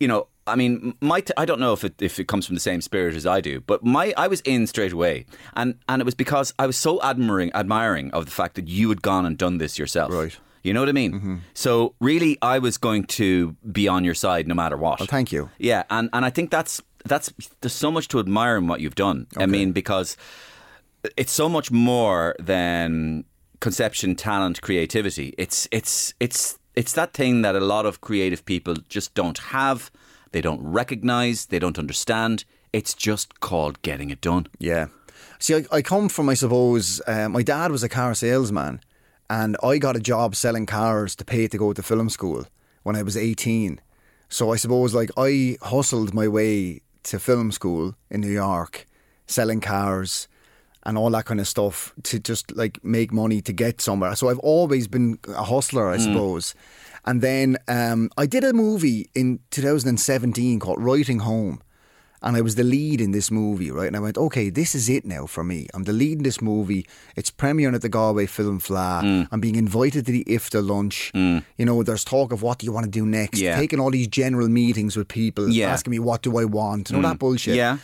[0.00, 2.54] you know, I mean, my t- I don't know if it if it comes from
[2.54, 6.00] the same spirit as I do, but my I was in straight away, and and
[6.00, 9.26] it was because I was so admiring admiring of the fact that you had gone
[9.26, 10.12] and done this yourself.
[10.12, 10.36] Right.
[10.62, 11.12] You know what I mean?
[11.12, 11.36] Mm-hmm.
[11.54, 15.00] So really, I was going to be on your side no matter what.
[15.00, 15.50] Well, thank you.
[15.58, 18.94] Yeah, and and I think that's that's there's so much to admire in what you've
[18.94, 19.26] done.
[19.36, 20.16] I mean, because
[21.16, 23.24] it's so much more than
[23.66, 25.34] conception, talent, creativity.
[25.36, 29.90] It's it's it's it's that thing that a lot of creative people just don't have.
[30.30, 31.46] They don't recognize.
[31.46, 32.44] They don't understand.
[32.72, 34.46] It's just called getting it done.
[34.60, 34.86] Yeah.
[35.40, 38.82] See, I, I come from, I suppose, uh, my dad was a car salesman,
[39.28, 42.44] and I got a job selling cars to pay to go to film school
[42.84, 43.80] when I was 18.
[44.28, 48.86] So I suppose, like, I hustled my way to film school in New York,
[49.26, 50.28] selling cars
[50.86, 54.14] and all that kind of stuff to just like make money to get somewhere.
[54.16, 56.54] So I've always been a hustler, I suppose.
[57.04, 61.60] And then um, I did a movie in 2017 called Writing Home
[62.22, 63.86] and I was the lead in this movie, right?
[63.86, 65.68] And I went, okay, this is it now for me.
[65.74, 66.86] I'm the lead in this movie.
[67.14, 69.02] It's premiering at the Galway Film Fleadh.
[69.02, 69.28] Mm.
[69.30, 71.12] I'm being invited to the IFTA lunch.
[71.14, 73.38] You know, there's talk of what do you want to do next?
[73.38, 73.56] Yeah.
[73.56, 75.68] Taking all these general meetings with people, Yeah.
[75.68, 75.72] Mm.
[75.72, 77.54] asking me what do I want, you know that bullshit.
[77.56, 77.78] Yeah.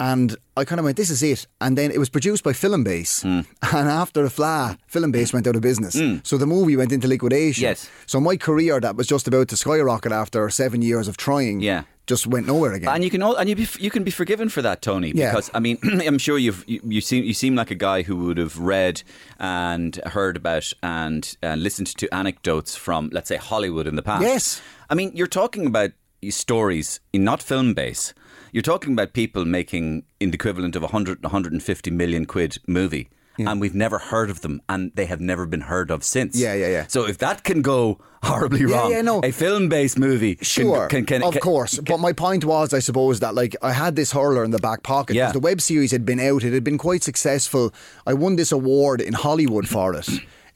[0.00, 1.46] And I kind of went, this is it.
[1.60, 3.24] And then it was produced by Filmbase.
[3.24, 3.44] Mm.
[3.74, 5.98] And after the Fleadh, Filmbase went out of business.
[6.22, 7.62] So the movie went into liquidation.
[7.64, 7.90] Yes.
[8.06, 11.82] So my career that was just about to skyrocket after seven years of trying Yeah.
[12.06, 12.94] just went nowhere again.
[12.94, 15.32] And you can all, and you be, you can be forgiven for that, Tony, Yeah.
[15.32, 18.14] because I mean, I'm sure you've you, you seem you seem like a guy who
[18.26, 19.02] would have read
[19.38, 24.22] and heard about and uh, listened to anecdotes from, let's say, Hollywood in the past.
[24.22, 24.62] Yes.
[24.90, 25.90] I mean, you're talking about
[26.30, 28.14] stories in not film base.
[28.52, 33.08] You're talking about people making in the equivalent of 100, 150 million quid movie.
[33.40, 36.36] And we've never heard of them, and they have never been heard of since.
[36.36, 36.86] Yeah, yeah, yeah.
[36.88, 39.20] So if that can go horribly Yeah, wrong, yeah, no.
[39.20, 41.78] a film-based movie, Sure, can, can, of can- course.
[41.78, 44.82] but my point was, I suppose, that like I had this hurler in the back
[44.82, 45.14] pocket.
[45.14, 45.30] Yeah.
[45.30, 47.72] The web series had been out; it had been quite successful.
[48.08, 50.08] I won this award in Hollywood for it.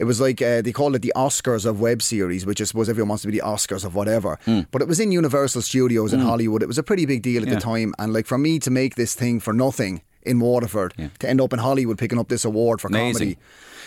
[0.02, 2.88] It was like uh, they call it the Oscars of web series, which I suppose
[2.88, 4.32] everyone wants to be the Oscars of whatever.
[4.72, 6.60] But it was in Universal Studios in Hollywood.
[6.62, 7.54] It was a pretty big deal at Yeah.
[7.54, 11.28] the time, and like for me to make this thing for nothing in Waterford to
[11.30, 13.12] end up in Hollywood picking up this award for Amazing.
[13.12, 13.38] comedy,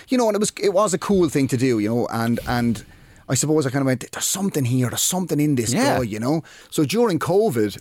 [0.08, 2.40] you know, and it was it was a cool thing to do, you know, and
[2.48, 2.86] and.
[3.28, 5.98] I suppose I kind of went, there's something here, there's something in this Yeah.
[5.98, 6.44] guy, you know?
[6.70, 7.72] So during COVID,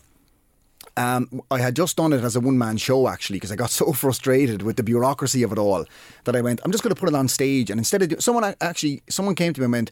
[0.96, 3.70] um, I had just done it as a one man show actually because I got
[3.80, 5.85] so frustrated with the bureaucracy of it all
[6.24, 7.70] that I went, I'm just going to put it on stage.
[7.70, 9.90] And instead of do, someone actually, someone came to me and went,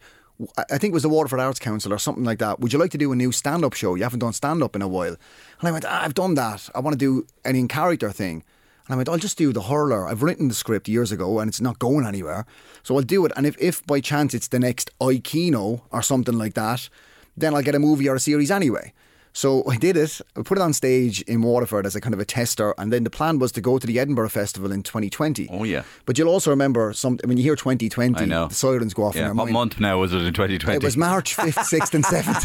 [0.57, 2.59] I think it was the Waterford Arts Council or something like that.
[2.61, 3.95] Would you like to do a new stand up show?
[3.95, 5.17] You haven't done stand up in a while.
[5.61, 6.69] And I went, ah, I've done that.
[6.75, 8.43] I want to do an in character thing.
[8.87, 10.09] And I went, I'll just do the hurler.
[10.09, 12.47] I've written the script years ago and it's not going anywhere.
[12.83, 13.33] So I'll do it.
[13.37, 16.89] And if, if by chance it's the next Ikino or something like that,
[17.37, 18.93] then I'll get a movie or a series anyway.
[19.35, 20.21] So I did it.
[20.37, 23.05] I put it on stage in Waterford as a kind of a tester, and then
[23.05, 25.49] the plan was to go to the Edinburgh Festival in 2020.
[25.51, 25.85] Oh, yeah.
[26.05, 28.49] But you'll also remember some when you hear 2020, I know.
[28.49, 29.27] the sirens go off in Yeah.
[29.29, 29.53] your What mind.
[29.55, 30.77] month now was it in 2020?
[30.77, 32.45] It was March 5th, 6th, and 7th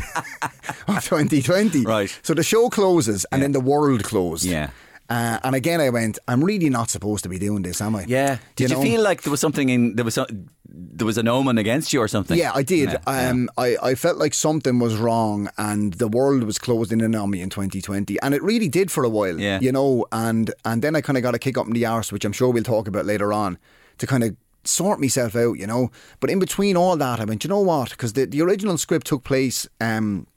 [0.88, 1.84] of 2020.
[1.84, 2.18] Right.
[2.24, 4.46] So the show closes, and then the world closed.
[4.46, 4.70] Yeah.
[5.10, 6.20] Uh, and again, I went.
[6.28, 8.04] I'm really not supposed to be doing this, am I?
[8.08, 8.40] Yeah.
[8.58, 8.82] Did you, know?
[8.82, 12.00] feel like there was something in there was some, there was an omen against you
[12.02, 12.38] or something?
[12.38, 12.90] Yeah, I did.
[12.90, 13.30] Yeah, yeah.
[13.32, 17.32] um, I, I felt like something was wrong and the world was closing in on
[17.32, 18.20] me in 2020.
[18.22, 19.60] And it really did for a while, Yeah.
[19.60, 20.06] you know.
[20.12, 22.32] And, and then I kind of got a kick up in the arse, which I'm
[22.34, 23.58] sure we'll talk about later on,
[23.98, 25.90] to kind of sort myself out, you know.
[26.20, 27.90] But in between all that, I went, you know what?
[27.92, 29.68] Because the, the original script took place.
[29.82, 30.28] Um,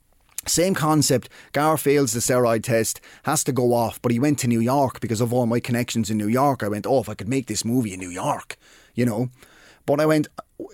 [0.47, 1.29] same concept.
[1.51, 4.99] Gar fails the steroid test, has to go off, but he went to New York
[4.99, 6.63] because of all my connections in New York.
[6.63, 8.55] I went, oh, if I could make this movie in New York,
[8.95, 9.29] you know.
[9.85, 10.27] But I went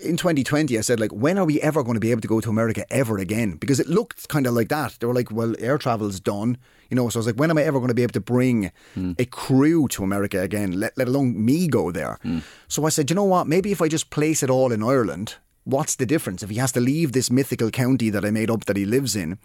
[0.04, 0.78] in 2020.
[0.78, 2.86] I said, like, when are we ever going to be able to go to America
[2.92, 3.54] ever again?
[3.54, 4.98] Because it looked kind of like that.
[5.00, 6.58] They were like, well, air travel's done,
[6.90, 7.10] you know.
[7.10, 9.14] So I was like, when am I ever going to be able to bring hmm.
[9.18, 10.80] a crew to America again?
[10.80, 12.20] Let, let alone me go there.
[12.22, 12.40] Hmm.
[12.68, 13.48] So I said, you know what?
[13.48, 16.72] Maybe if I just place it all in Ireland, what's the difference if he has
[16.74, 19.38] to leave this mythical county that I made up that he lives in?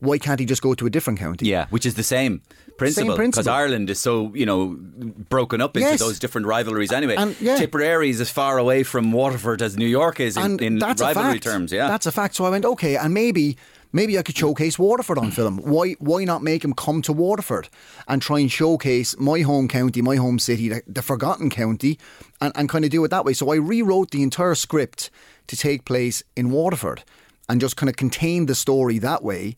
[0.00, 1.46] Why can't he just go to a different county?
[1.46, 2.42] Yeah, which is the same
[2.76, 3.46] principle because.
[3.46, 4.76] Ireland is so you know
[5.28, 6.00] broken up into Yes.
[6.00, 7.16] those different rivalries anyway.
[7.16, 7.56] And- yeah.
[7.56, 11.72] Tipperary is as far away from Waterford as New York is in, in rivalry terms.
[11.72, 12.34] Yeah, that's a fact.
[12.36, 13.56] So I went okay, and maybe
[13.92, 15.58] maybe I could showcase Waterford on film.
[15.58, 17.68] Why why not make him come to Waterford
[18.08, 21.98] and try and showcase my home county, my home city, the, the forgotten county,
[22.40, 23.34] and, and kind of do it that way.
[23.34, 25.10] So I rewrote the entire script
[25.48, 27.02] to take place in Waterford
[27.48, 29.56] and just kind of contain the story that way,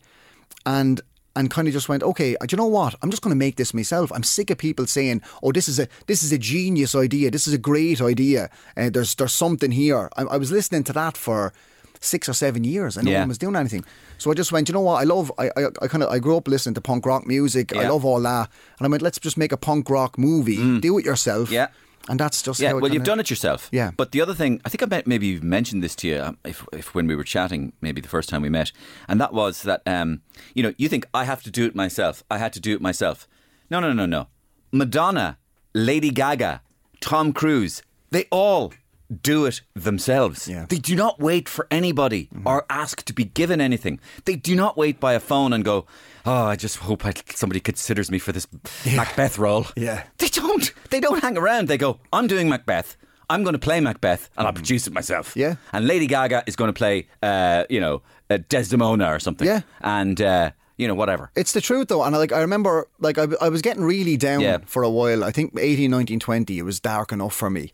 [0.65, 1.01] and.
[1.35, 2.35] And kind of just went, okay.
[2.41, 2.93] Do you know what?
[3.01, 4.11] I'm just going to make this myself.
[4.11, 7.31] I'm sick of people saying, "Oh, this is a this is a genius idea.
[7.31, 8.51] This is a great idea.
[8.77, 11.51] Uh, there's there's something here." I, I was listening to that for
[11.99, 13.83] six or seven years, and no one was doing anything.
[14.19, 15.01] So I just went, you know what?
[15.01, 15.31] I love.
[15.39, 17.75] I I, I kind of I grew up listening to punk rock music.
[17.75, 20.79] I love all that, and I went, let's just make a punk rock movie.
[20.81, 21.49] Do it yourself.
[21.49, 21.53] Mm.
[21.53, 21.67] Yeah.
[22.09, 23.69] And that's just Yeah, how it well, you've done it yourself.
[23.71, 23.91] Yeah.
[23.95, 26.37] But the other thing, I think I bet maybe you've mentioned this to you, um,
[26.43, 28.71] if, if when we were chatting, maybe the first time we met,
[29.07, 30.21] and that was that, um,
[30.53, 32.23] you know, you think I have to do it myself.
[32.29, 33.27] I had to do it myself.
[33.69, 34.27] No, no, no, no.
[34.71, 35.37] Madonna,
[35.73, 36.61] Lady Gaga,
[36.99, 38.73] Tom Cruise, they all
[39.21, 40.47] do it themselves.
[40.47, 40.65] Yeah.
[40.67, 43.99] They do not wait for anybody or ask to be given anything.
[44.25, 45.85] They do not wait by a phone and go,
[46.25, 48.47] "Oh, I just hope I, somebody considers me for this
[48.85, 50.03] Macbeth role." Yeah.
[50.17, 50.73] They don't.
[50.89, 51.67] They don't hang around.
[51.67, 52.95] They go, I'm doing Macbeth.
[53.29, 55.35] I'm going to play Macbeth and I'll produce it myself.
[55.35, 55.55] Yeah.
[55.71, 59.47] And Lady Gaga is going to play, uh, you know, uh, Desdemona or something.
[59.47, 59.61] Yeah.
[59.81, 61.31] And, uh, you know, whatever.
[61.35, 64.17] It's the truth though, and I, like I remember, like I, I was getting really
[64.17, 64.57] down Yeah.
[64.65, 65.23] for a while.
[65.23, 67.71] I think 18, 19, 20, it was dark enough for me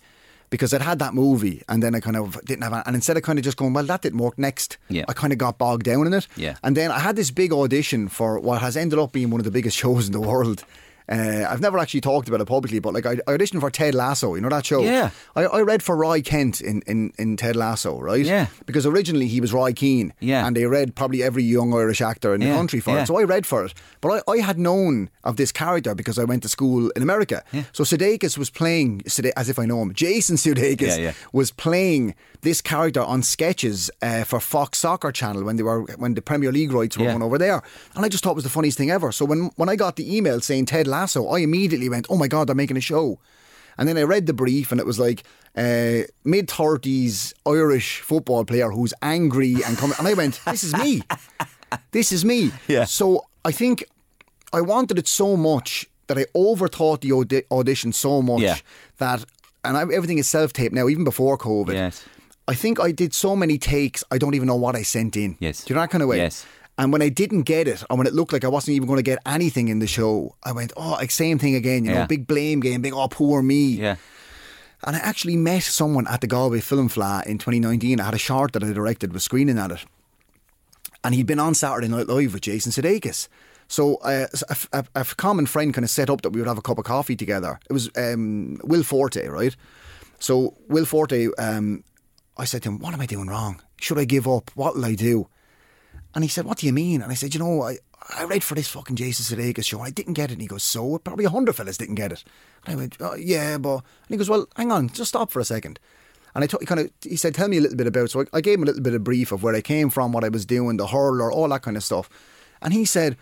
[0.50, 3.24] because I'd had that movie, and then I kind of didn't have, and instead of
[3.24, 4.38] kind of just going, well, that didn't work.
[4.38, 5.06] Next, Yeah.
[5.08, 6.28] I kind of got bogged down in it.
[6.36, 6.56] Yeah.
[6.64, 9.46] and then I had this big audition for what has ended up being one of
[9.46, 10.64] the biggest shows in the world.
[11.10, 13.95] Uh, I've never actually talked about it publicly, but like I, I auditioned for Ted
[13.95, 14.82] Lasso, you know that show?
[14.82, 15.10] Yeah.
[15.36, 18.24] I, I read for Roy Kent in, in, in Ted Lasso, right?
[18.26, 18.48] Yeah.
[18.65, 20.13] Because originally he was Roy Keane.
[20.19, 20.45] Yeah.
[20.45, 23.04] And they read probably every young Irish actor in the country for yeah.
[23.04, 23.08] it.
[23.08, 23.74] So I read for it.
[24.02, 27.43] But I, I had known of this character because I went to school in America.
[27.52, 27.63] Yeah.
[27.72, 29.02] So Sudeikis was playing,
[29.36, 31.13] as if I know him, Jason Sudeikis Yeah, yeah.
[31.34, 36.13] was playing this character on sketches uh, for Fox Soccer Channel when they were when
[36.13, 37.12] the Premier League rights were Yeah.
[37.12, 37.62] going over there.
[37.95, 39.12] And I just thought it was the funniest thing ever.
[39.12, 42.28] So when, when I got the email saying Ted Lasso, I immediately went, oh my
[42.28, 43.19] God, they're making a show.
[43.78, 45.23] And then I read the brief and it was like
[45.56, 49.95] uh, mid 30s Irish football player who's angry and coming.
[49.99, 51.02] And I went, this is me.
[51.91, 52.52] This is me.
[52.67, 52.86] Yeah.
[52.86, 53.84] So I think
[54.52, 58.58] I wanted it so much that I overthought the audi- audition so much Yeah.
[58.97, 59.23] that,
[59.63, 61.73] and I, everything is self taped now, even before COVID.
[61.73, 62.04] Yes.
[62.50, 65.38] I think I did so many takes, I don't even know what I sent in.
[65.40, 65.64] Yes.
[65.64, 66.18] Do you know that kind of way?
[66.18, 66.46] Yes.
[66.78, 68.98] And when I didn't get it, or when it looked like I wasn't even going
[68.98, 72.00] to get anything in the show, I went, oh, like same thing again, you Yeah.
[72.02, 73.72] know, big blame game, big, oh, poor me.
[73.72, 73.96] Yeah.
[74.86, 78.00] And I actually met someone at the Galway Film Fleadh in 2019.
[78.00, 79.86] I had a short that I directed, was screening at it.
[81.04, 83.28] And he'd been on Saturday Night Live with Jason Sudeikis.
[83.68, 86.58] So uh, a, a, a common friend kind of set up that we would have
[86.58, 87.60] a cup of coffee together.
[87.70, 89.56] It was um, Will Forte, right?
[90.20, 91.84] So Will Forte, um,
[92.39, 93.62] I said to him, "What am I doing wrong?
[93.78, 94.52] Should I give up?
[94.56, 95.28] What will I do?"
[96.15, 97.78] And he said, "What do you mean?" And I said, "You know, I,
[98.17, 99.78] I read for this fucking Jason Sudeikis show.
[99.78, 102.12] and I didn't get it." And he goes, "So probably a hundred fellas didn't get
[102.12, 102.23] it."
[102.65, 105.39] And I went, oh, "Yeah, but," and he goes, "Well, hang on, just stop for
[105.39, 105.80] a second.
[106.36, 108.25] And I he kind of he said, "Tell me a little bit about." So I,
[108.34, 110.30] I gave him a little bit of brief of where I came from, what I
[110.30, 112.10] was doing, the hurler, all that kind of stuff.
[112.62, 113.17] And he said,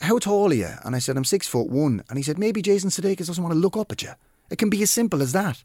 [0.00, 2.62] "How tall are you?" And I said, "I'm six foot one." And he said, "Maybe
[2.62, 4.12] Jason Sudeikis doesn't want to look up at you.
[4.50, 5.62] It can be as simple as that."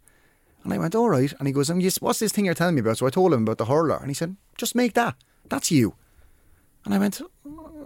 [0.67, 2.75] And I went, "All right." And he goes, "Um, yes, what's this thing you're telling
[2.75, 5.15] me about?" So I told him about the hurler, and he said, "Just make that.
[5.47, 5.95] That's you."
[6.83, 7.21] And I went,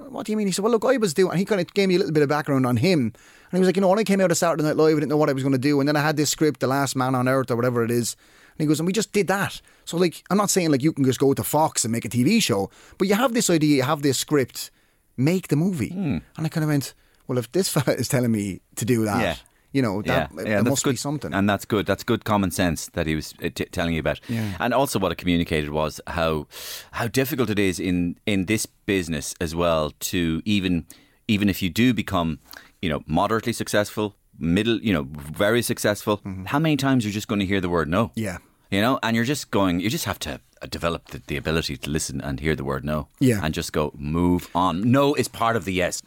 [0.09, 0.45] what do you mean?
[0.47, 2.13] He said, well, look, I was doing, and he kind of gave me a little
[2.13, 2.99] bit of background on him.
[2.99, 3.13] And
[3.53, 5.09] he was like, you know, when I came out of Saturday Night Live, I didn't
[5.09, 5.79] know what I was going to do.
[5.79, 8.15] And then I had this script, The Last Man on Earth or whatever it is.
[8.51, 9.59] And he goes, and we just did that.
[9.85, 12.09] So, like, I'm not saying like you can just go to Fox and make a
[12.09, 14.69] TV show, but you have this idea, you have this script,
[15.17, 15.93] make the movie.
[15.95, 16.93] And I kind of went,
[17.27, 19.35] well, if this fella is telling me to do that, Yeah.
[19.73, 20.91] You know, that, yeah, yeah, there must good.
[20.91, 21.33] be something.
[21.33, 21.85] and that's good.
[21.85, 24.19] That's good common sense that he was uh, t- telling you about.
[24.27, 24.55] Yeah.
[24.59, 26.47] And also, what it communicated was how
[26.91, 30.85] how difficult it is in in this business as well to even
[31.27, 32.39] even if you do become
[32.81, 35.07] you know moderately successful, middle, you know,
[35.43, 36.21] very successful.
[36.45, 38.07] How many times you're just going to hear the word no?
[38.07, 38.19] Mm-hmm.
[38.19, 38.37] Yeah.
[38.71, 39.79] You know, and you're just going.
[39.81, 42.83] You just have to uh, develop the, the ability to listen and hear the word
[42.85, 43.07] no.
[43.19, 43.39] Yeah.
[43.43, 44.91] And just go move on.
[44.91, 46.01] No is part of the yes.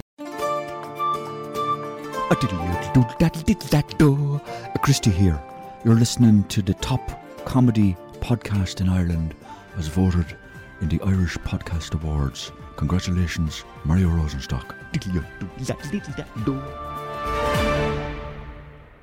[4.83, 5.41] Christy here.
[5.85, 9.35] You're listening to the top comedy podcast in Ireland
[9.77, 10.35] as voted
[10.81, 12.51] in the Irish Podcast Awards.
[12.77, 14.75] Congratulations, Mario Rosenstock.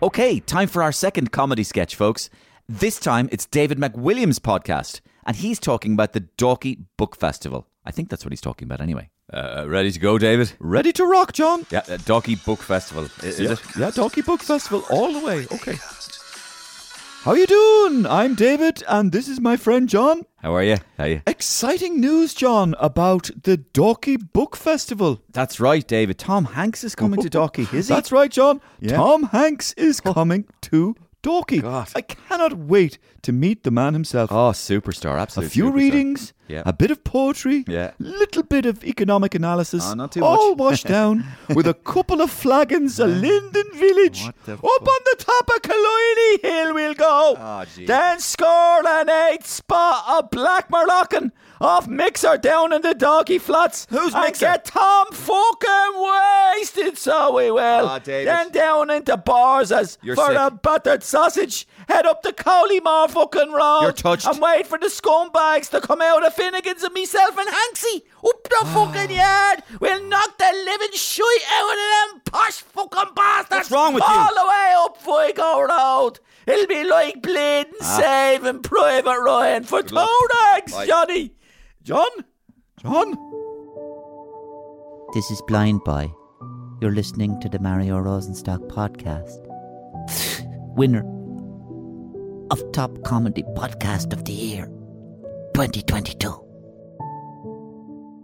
[0.02, 2.30] Okay, time for our second comedy sketch, folks.
[2.68, 7.68] This time it's David McWilliams' podcast, and he's talking about the Dalkey Book Festival.
[7.86, 9.10] I think that's what he's talking about anyway.
[9.34, 10.52] Uh, ready to go, David?
[10.60, 11.66] Ready to rock, John?
[11.72, 13.08] Yeah, uh, Dalkey Book Festival.
[13.22, 13.52] I- Is, yeah.
[13.54, 13.62] it?
[13.78, 15.48] Yeah, Donkey Book Festival all the way.
[15.52, 15.78] Okay.
[17.24, 18.06] How you doing?
[18.08, 20.24] I'm David, and this is my friend John.
[20.38, 20.78] How are you?
[20.98, 21.22] How are you?
[21.28, 25.22] Exciting news, John, about the Donkey Book Festival.
[25.32, 26.18] That's right, David.
[26.18, 27.94] Tom Hanks is coming to Dalkey, is he?
[27.94, 28.60] That's right, John.
[28.80, 28.96] Yeah.
[28.98, 31.62] Tom Hanks is coming to Dorky.
[31.62, 31.90] God.
[31.96, 34.32] I cannot wait to meet the man himself.
[34.32, 35.20] Oh, superstar!
[35.20, 35.48] Absolutely.
[35.48, 36.64] A few readings, Yeah.
[36.66, 37.92] a bit of poetry, Yeah.
[38.00, 40.58] little bit of economic analysis, Oh, not too all much.
[40.58, 44.24] washed down with a couple of flagons of Linden Village.
[44.48, 47.36] Up on the top of Killiney Hill we'll go.
[47.38, 52.94] Ah, oh, then score an eighth spot of Black Moroccan off Mixer down in the
[52.94, 53.88] doggy flats.
[53.90, 54.46] Who's and Mixer?
[54.46, 55.94] Get Tom fucking
[56.58, 57.62] wasted, so we will.
[57.88, 58.28] Ah, David.
[58.28, 60.38] Then down into bars as You're for sick.
[60.38, 61.68] a buttered sausage.
[61.88, 63.82] Head up the Coliemore fucking road.
[63.84, 64.28] You're touched.
[64.28, 68.44] And wait for the scumbags to come out of Finnegan's and myself and Hanksy up
[68.44, 69.64] the fucking yard.
[69.80, 73.52] We'll knock the living shite out of them posh fucking bastards.
[73.52, 74.14] What's wrong with you?
[74.14, 76.20] All the way up Vico Road.
[76.48, 80.10] It'll be like bleeding saving Private Ryan for two luck.
[80.54, 80.88] legs, Bye.
[80.88, 81.34] Johnny.
[81.84, 82.12] John?
[82.80, 83.18] John?
[85.16, 86.14] This is Blind Boy.
[86.80, 89.40] You're listening to the Mario Rosenstock podcast.
[90.78, 91.04] Winner
[92.52, 94.66] of Top Comedy Podcast of the Year
[95.56, 96.51] 2022.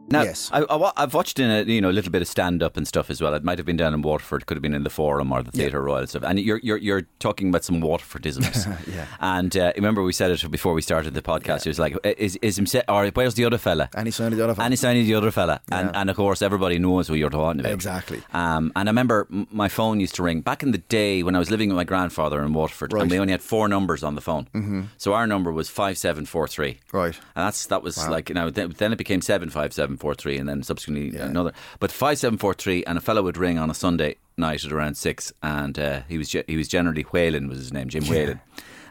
[0.10, 0.50] Now, Yes.
[0.54, 2.88] I, I, I've watched in a you know a little bit of stand up and
[2.88, 3.34] stuff as well.
[3.34, 5.52] It might have been down in Waterford, could have been in the Forum or the
[5.52, 6.24] Theatre Royal and stuff.
[6.24, 8.66] And you're you're you're talking about some Waterfordisms.
[8.88, 9.06] Yeah.
[9.20, 11.66] And uh, remember we said it before we started the podcast.
[11.66, 13.90] It was like, is is himself or where's the other fella?
[13.94, 16.00] And he sounded the other And he's only the other fella, and Yeah.
[16.02, 17.72] and of course everybody knows who you're talking about.
[17.74, 18.22] Exactly.
[18.34, 21.40] Um, and I remember my phone used to ring back in the day when I
[21.40, 23.12] was living with my grandfather in Waterford, and Right.
[23.12, 24.48] we only had four numbers on the phone.
[24.54, 24.82] Mm-hmm.
[24.98, 26.80] So our number was five seven four three.
[26.94, 27.16] Right.
[27.36, 30.16] And that's that was like you know then, then it became seven five seven four
[30.16, 31.26] three, and then subsequently Yeah.
[31.28, 31.52] another.
[31.80, 34.72] But five seven four three, and a fellow would ring on a Sunday night at
[34.72, 38.40] around six, and uh, he was he was generally Whalen was his name, Jim Whalen.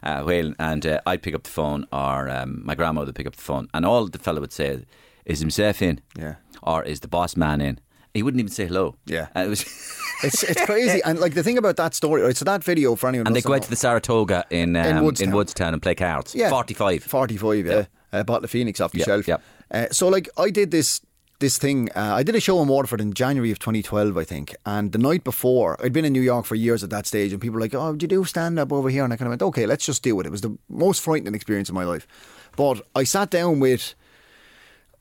[0.03, 3.27] Uh, Whalen, and uh, I'd pick up the phone, or um, my grandmother would pick
[3.27, 4.81] up the phone, and all the fellow would say
[5.25, 6.35] is himself in, Yeah.
[6.63, 7.81] or is the boss man in.
[8.15, 8.95] He wouldn't even say hello.
[9.07, 9.29] Yeah.
[9.35, 9.65] and it was.
[10.23, 11.03] It's it's crazy.
[11.05, 12.35] And like the thing about that story, right?
[12.35, 14.97] So that video for anyone and they go out to the Saratoga in um, In
[14.97, 15.31] in, Woodstown.
[15.35, 15.73] Woodstown.
[15.75, 16.35] and play cards.
[16.35, 16.49] Yeah.
[16.49, 17.03] forty five.
[17.03, 17.85] 45, yeah.
[18.15, 19.29] Uh, bought the Phoenix off the Yep, shelf.
[19.29, 19.43] yep.
[19.71, 21.01] Uh, so, like, I did this
[21.39, 21.91] this thing.
[21.95, 24.55] Uh, I did a show in Waterford in January of 2012, I think.
[24.65, 27.41] And the night before, I'd been in New York for years at that stage, and
[27.41, 29.33] people were like, "Oh, would you do stand up over here?" And I kind of
[29.33, 32.07] went, "Okay, let's just do it." It was the most frightening experience of my life.
[32.57, 33.95] But I sat down with.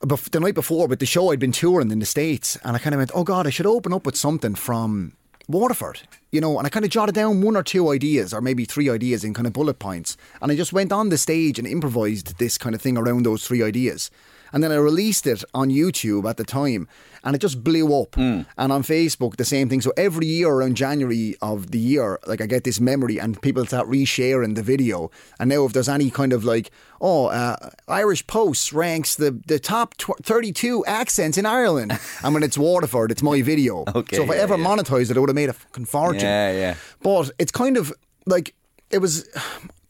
[0.02, 2.94] The night before, with the show, I'd been touring in the States, and I kind
[2.94, 5.14] of went, Oh God, I should open up with something from
[5.48, 6.00] Waterford,
[6.32, 8.90] you know, and I kind of jotted down one or two ideas, or maybe three
[8.90, 10.16] ideas in kind of bullet points.
[10.42, 13.46] And I just went on the stage and improvised this kind of thing around those
[13.46, 14.10] three ideas.
[14.52, 16.88] And then I released it on YouTube at the time,
[17.24, 18.16] and it just blew up.
[18.16, 19.80] And on Facebook, the same thing.
[19.80, 23.66] So every year around January of the year, like I get this memory, and people
[23.66, 25.10] start resharing the video.
[25.38, 29.58] And now, if there's any kind of like, oh, uh, Irish Post ranks the the
[29.58, 33.84] top tw- 32 accents in Ireland, and when it's Waterford, it's my video.
[33.96, 34.64] Okay, so if I ever yeah.
[34.64, 36.20] monetized it, I would have made a fucking fortune.
[36.20, 36.74] Yeah, yeah.
[37.02, 37.92] But it's kind of
[38.26, 38.54] like
[38.90, 39.26] it was.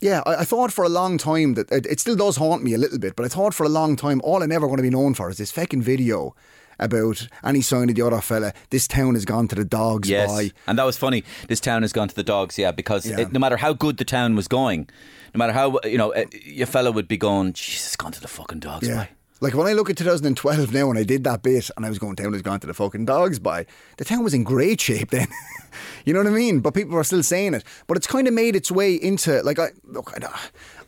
[0.00, 2.74] Yeah, I, I thought for a long time that it, it still does haunt me
[2.74, 4.82] a little bit, but I thought for a long time all I'm ever going to
[4.82, 6.34] be known for is this fucking video
[6.78, 8.52] about any sign of the other fella.
[8.68, 10.50] This town has gone to the dogs Yes, by.
[10.66, 11.24] and that was funny.
[11.48, 13.20] This town has gone to the dogs, yeah, because Yeah.
[13.20, 14.88] It, no matter how good the town was going,
[15.34, 18.20] no matter how you know, uh, your fella would be going, Jesus, it's gone to
[18.20, 18.96] the fucking dogs, Yeah.
[18.96, 19.08] by.
[19.40, 21.98] Like when I look at 2012 now when I did that bit and I was
[21.98, 23.66] going, town has gone to the fucking dogs by.
[23.98, 25.28] The town was in great shape then.
[26.06, 26.60] you know what I mean?
[26.60, 27.64] But people are still saying it.
[27.86, 30.26] But it's kind of made its way into, like, I look, I,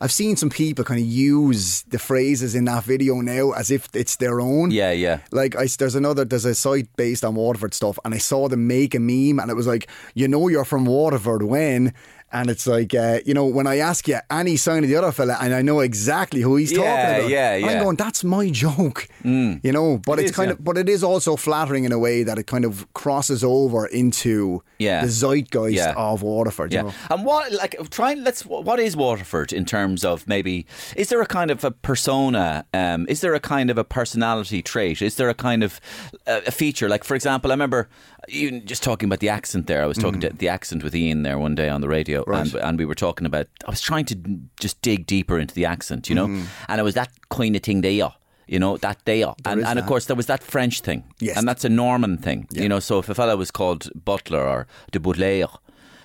[0.01, 3.87] I've seen some people kind of use the phrases in that video now as if
[3.93, 4.71] it's their own.
[4.71, 5.19] Yeah, yeah.
[5.31, 8.65] Like I, there's another, there's a site based on Waterford stuff, and I saw them
[8.65, 11.93] make a meme, and it was like, you know, you're from Waterford when,
[12.31, 15.11] and it's like, uh, you know, when I ask you any sign of the other
[15.11, 17.29] fella, and I know exactly who he's Yeah, talking about.
[17.31, 17.67] yeah, yeah.
[17.67, 19.97] I'm going, that's my joke, you know.
[20.05, 20.53] But It it's is, kind yeah.
[20.53, 23.85] of, but it is also flattering in a way that it kind of crosses over
[23.87, 25.01] into Yeah.
[25.01, 26.71] the zeitgeist of Waterford.
[26.73, 26.93] Yeah, You know?
[27.11, 30.65] and what like trying, let's what is Waterford in terms of maybe
[30.95, 32.65] is there a kind of a persona?
[32.73, 35.01] Um, is there a kind of a personality trait?
[35.01, 35.79] Is there a kind of
[36.27, 36.87] uh, a feature?
[36.89, 37.87] Like for example, I remember
[38.29, 39.83] even just talking about the accent there.
[39.83, 42.27] I was talking to the accent with Ian there one day on the radio, Mm.
[42.27, 42.53] Right.
[42.53, 43.47] and and we were talking about.
[43.67, 44.15] I was trying to
[44.59, 46.25] just dig deeper into the accent, you know,
[46.67, 48.11] and it was that kind of thing there.
[48.47, 51.37] You know that there, and, and of course there was that French thing, Yes.
[51.37, 52.47] and that's a Norman thing.
[52.51, 55.49] You know, so if a fella was called Butler or de Baudelaire,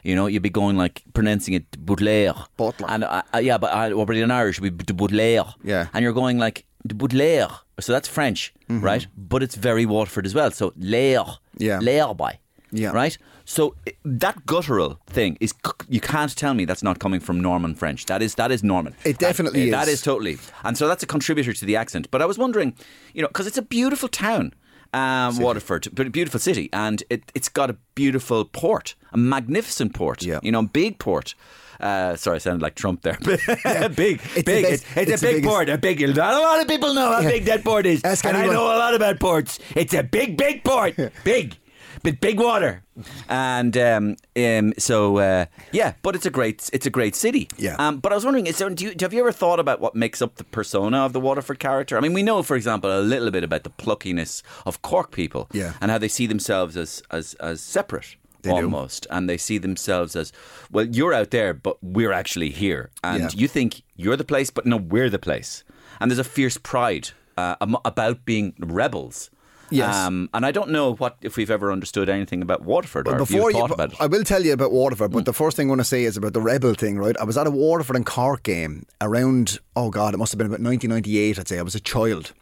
[0.03, 2.35] you know, you'd be going like pronouncing it Baudelaire.
[2.59, 2.87] Butler.
[2.91, 5.47] And uh, uh, yeah, but uh, but in Irish, de Baudelaire.
[5.63, 5.87] Yeah.
[5.95, 7.49] And you're going like Baudelaire.
[7.81, 9.07] So that's French, right?
[9.17, 10.51] But it's very Waterford as well.
[10.51, 11.21] So lair.
[11.21, 11.63] Mm-hmm.
[11.63, 11.79] Yeah.
[11.81, 12.39] Lair by.
[12.71, 12.91] Yeah.
[12.91, 13.17] Right?
[13.45, 15.55] So that guttural thing is
[15.89, 18.07] you can't tell me that's not coming from Norman French.
[18.07, 18.95] That is that is Norman.
[19.05, 19.95] It definitely That- That is.
[20.01, 20.39] is totally.
[20.65, 22.11] And so that's a contributor to the accent.
[22.11, 22.75] But I was wondering,
[23.13, 24.53] you know, because it's a beautiful town,
[24.95, 29.93] um, Waterford, but a beautiful city, and it, it's got a beautiful port, a magnificent
[29.95, 30.41] port, Yeah.
[30.43, 31.35] you know, big port.
[31.81, 33.19] Uh, sorry, I sounded like Trump there.
[33.25, 34.63] big, It's big.
[34.65, 35.69] best- It's, it's, it's a big biggest- port.
[35.69, 36.01] A big.
[36.01, 37.31] Not a lot of people know how Yeah.
[37.31, 39.59] big that port is, Ask and I know a lot about ports.
[39.75, 40.95] It's a big, big port.
[41.25, 41.57] Big.
[42.05, 42.83] Bit big water,
[43.29, 45.95] and um, um, so uh, yeah.
[46.03, 47.49] But it's a great it's a great city.
[47.59, 47.75] Yeah.
[47.79, 49.95] Um, but I was wondering, is there, do you, have you ever thought about what
[49.97, 51.97] makes up the persona of the Waterford character?
[51.97, 55.49] I mean, we know, for example, a little bit about the pluckiness of Cork people,
[55.53, 55.73] Yeah.
[55.81, 58.17] and how they see themselves as as as separate.
[58.43, 58.57] They do.
[58.57, 60.31] almost, and they see themselves as
[60.71, 60.85] well.
[60.87, 63.31] You're out there, but we're actually here, and Yeah.
[63.41, 65.65] you think you're the place, but no, we're the place.
[65.99, 69.31] And there's a fierce pride uh, about being rebels.
[69.75, 69.95] Yes.
[69.95, 73.51] Um, and I don't know what if we've ever understood anything about Waterford or Before
[73.51, 74.01] you, about it.
[74.01, 76.17] I will tell you about Waterford, but the first thing I want to say is
[76.17, 77.17] about the rebel thing, right?
[77.19, 80.47] I was at a Waterford and Cork game around, oh God, it must have been
[80.47, 81.59] about 1998, I'd say.
[81.59, 82.33] I was a child.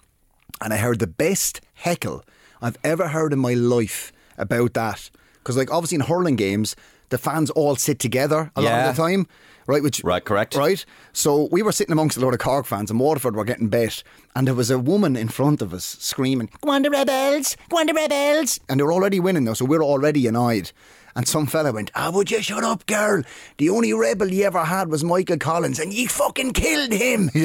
[0.61, 2.25] And I heard the best heckle
[2.61, 5.11] I've ever heard in my life about that.
[5.39, 6.77] Because, like, obviously in hurling games,
[7.09, 9.27] the fans all sit together a lot of the time,
[9.73, 9.83] right?
[9.83, 10.55] Which Right, correct.
[10.55, 10.85] Right.
[11.13, 14.03] So we were sitting amongst a lot of Cork fans, and Waterford were getting bet,
[14.37, 17.57] and there was a woman in front of us screaming, "Go on the rebels!
[17.69, 20.73] Go on the rebels!" And they were already winning though, so we were already annoyed.
[21.15, 23.23] And some fella went, "Ah, would you shut up, girl?
[23.59, 27.31] The only rebel you ever had was Michael Collins, and you fucking killed him."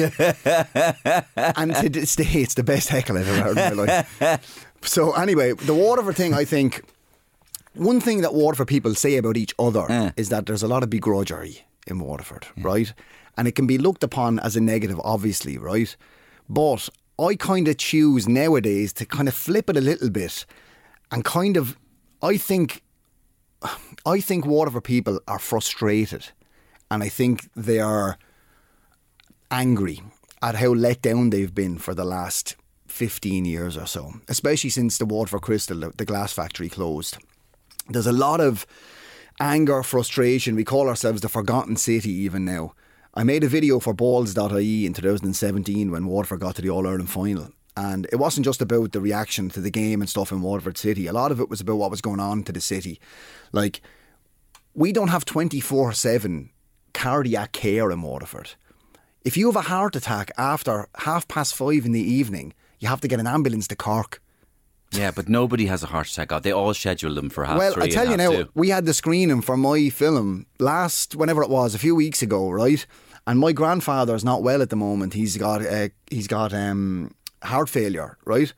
[1.36, 4.64] and to this day, it's the best heckle I've ever heard in my life.
[4.82, 6.82] So anyway, the Waterford thing, I think.
[7.74, 10.10] One thing that Waterford people say about each other Uh.
[10.16, 12.92] is that there's a lot of begrudgery in Waterford, right?
[13.36, 15.94] And it can be looked upon as a negative, obviously, right?
[16.48, 20.46] But I kind of choose nowadays to kind of flip it a little bit
[21.10, 21.76] and kind of,
[22.22, 22.82] I think,
[24.06, 26.28] I think Waterford people are frustrated
[26.90, 28.18] and I think they are
[29.50, 30.00] angry
[30.42, 34.98] at how let down they've been for the last 15 years or so, especially since
[34.98, 37.18] the Waterford Crystal, the, the glass factory, closed.
[37.88, 38.66] There's a lot of
[39.40, 40.56] anger, frustration.
[40.56, 42.74] We call ourselves the Forgotten City even now.
[43.14, 47.10] I made a video for balls.ie in 2017 when Waterford got to the All Ireland
[47.10, 47.50] final.
[47.76, 51.06] And it wasn't just about the reaction to the game and stuff in Waterford City.
[51.06, 53.00] A lot of it was about what was going on to the city.
[53.52, 53.80] Like,
[54.74, 56.50] we don't have 24 7
[56.92, 58.54] cardiac care in Waterford.
[59.24, 63.00] If you have a heart attack after half past five in the evening, you have
[63.00, 64.22] to get an ambulance to Cork.
[64.92, 66.28] Yeah, but nobody has a heart attack.
[66.28, 67.74] God, They all schedule them for half well.
[67.82, 68.48] I tell you now, two.
[68.54, 72.50] we had the screening for my film last, whenever it was, a few weeks ago,
[72.50, 72.86] right?
[73.26, 75.12] And my grandfather's not well at the moment.
[75.14, 78.52] He's got uh, he's got um, heart failure, right?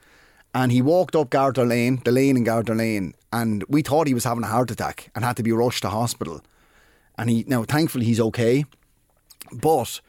[0.54, 4.14] And he walked up Garter Lane, the lane in Garter Lane, and we thought he
[4.14, 6.40] was having a heart attack and had to be rushed to hospital.
[7.18, 8.64] And he now, thankfully, he's okay.
[9.52, 10.00] But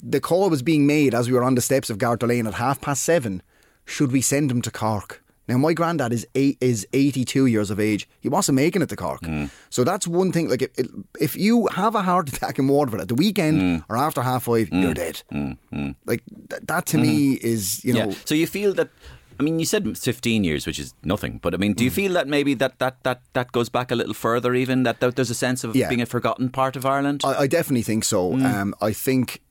[0.00, 2.54] the call was being made as we were on the steps of Garter Lane at
[2.54, 3.42] half past seven.
[3.84, 5.22] Should we send him to Cork?
[5.48, 8.08] Now, my granddad is eight, is 82 years of age.
[8.20, 9.24] He wasn't making it to Cork.
[9.24, 9.46] Hmm.
[9.70, 10.48] So that's one thing.
[10.48, 10.88] Like, if,
[11.20, 13.76] if you have a heart attack in Waterford at the weekend hmm.
[13.92, 14.82] or after half five, hmm.
[14.82, 15.22] you're dead.
[16.04, 18.08] Like, th- that to me is, you know.
[18.08, 18.14] yeah.
[18.24, 18.88] So you feel that.
[19.38, 21.40] I mean, you said 15 years, which is nothing.
[21.42, 21.84] But I mean, do Mm.
[21.84, 24.98] you feel that maybe that, that, that, that goes back a little further, even that
[24.98, 25.90] th- there's a sense of Yeah.
[25.90, 27.20] being a forgotten part of Ireland?
[27.22, 28.32] I, I definitely think so.
[28.32, 29.42] Um, I think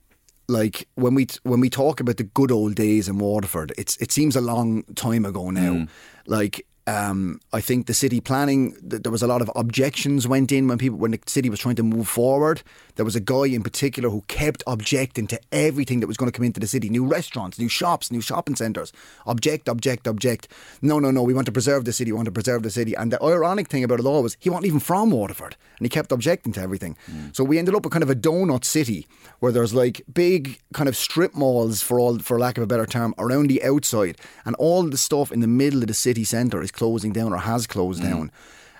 [0.48, 4.12] like when we when we talk about the good old days in Waterford, it's it
[4.12, 5.72] seems a long time ago now.
[5.72, 5.88] Mm.
[6.26, 10.52] Like um, I think the city planning, th- there was a lot of objections went
[10.52, 12.62] in when people when the city was trying to move forward.
[12.94, 16.36] There was a guy in particular who kept objecting to everything that was going to
[16.36, 18.92] come into the city: new restaurants, new shops, new shopping centres.
[19.26, 20.48] Object, object, object.
[20.80, 21.22] No, no, no.
[21.22, 22.12] We want to preserve the city.
[22.12, 22.94] We want to preserve the city.
[22.94, 25.88] And the ironic thing about it all was he wasn't even from Waterford, and he
[25.88, 26.96] kept objecting to everything.
[27.32, 29.06] So we ended up with kind of a donut city
[29.40, 32.86] where there's like big kind of strip malls, for all for lack of a better
[32.86, 36.62] term, around the outside, and all the stuff in the middle of the city centre
[36.62, 38.10] is closing down or has closed mm.
[38.10, 38.30] down,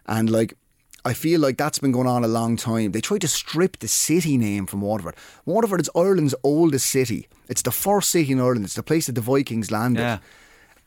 [0.06, 0.54] and like.
[1.04, 2.90] I feel like that's been going on a long time.
[2.90, 5.14] They tried to strip the city name from Waterford.
[5.44, 7.28] Waterford is Ireland's oldest city.
[7.48, 8.64] It's the first city in Ireland.
[8.64, 10.00] It's the place that the Vikings landed.
[10.00, 10.18] Yeah.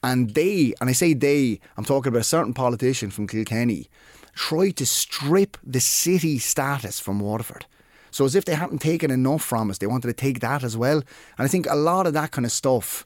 [0.04, 3.88] And they, and I say they, I'm talking about a certain politician from Kilkenny,
[4.36, 7.66] tried to strip the city status from Waterford.
[8.12, 10.76] So as if they hadn't taken enough from us, they wanted to take that as
[10.76, 10.98] well.
[11.38, 13.06] And I think a lot of that kind of stuff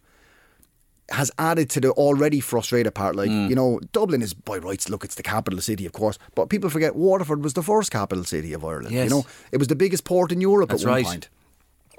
[1.09, 3.15] has added to the already frustrated part.
[3.15, 3.49] Like, Mm.
[3.49, 6.17] you know, Dublin is by rights, look, it's the capital city, of course.
[6.35, 8.91] But people forget Waterford was the first capital city of Ireland.
[8.95, 9.03] Yes.
[9.05, 11.05] You know, it was the biggest port in Europe That's at one right.
[11.05, 11.29] point.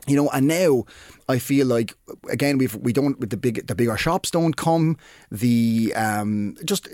[0.07, 0.85] You know, and now
[1.29, 1.95] I feel like
[2.29, 4.97] again we've we don't with the big the bigger shops don't come.
[5.31, 6.89] The um just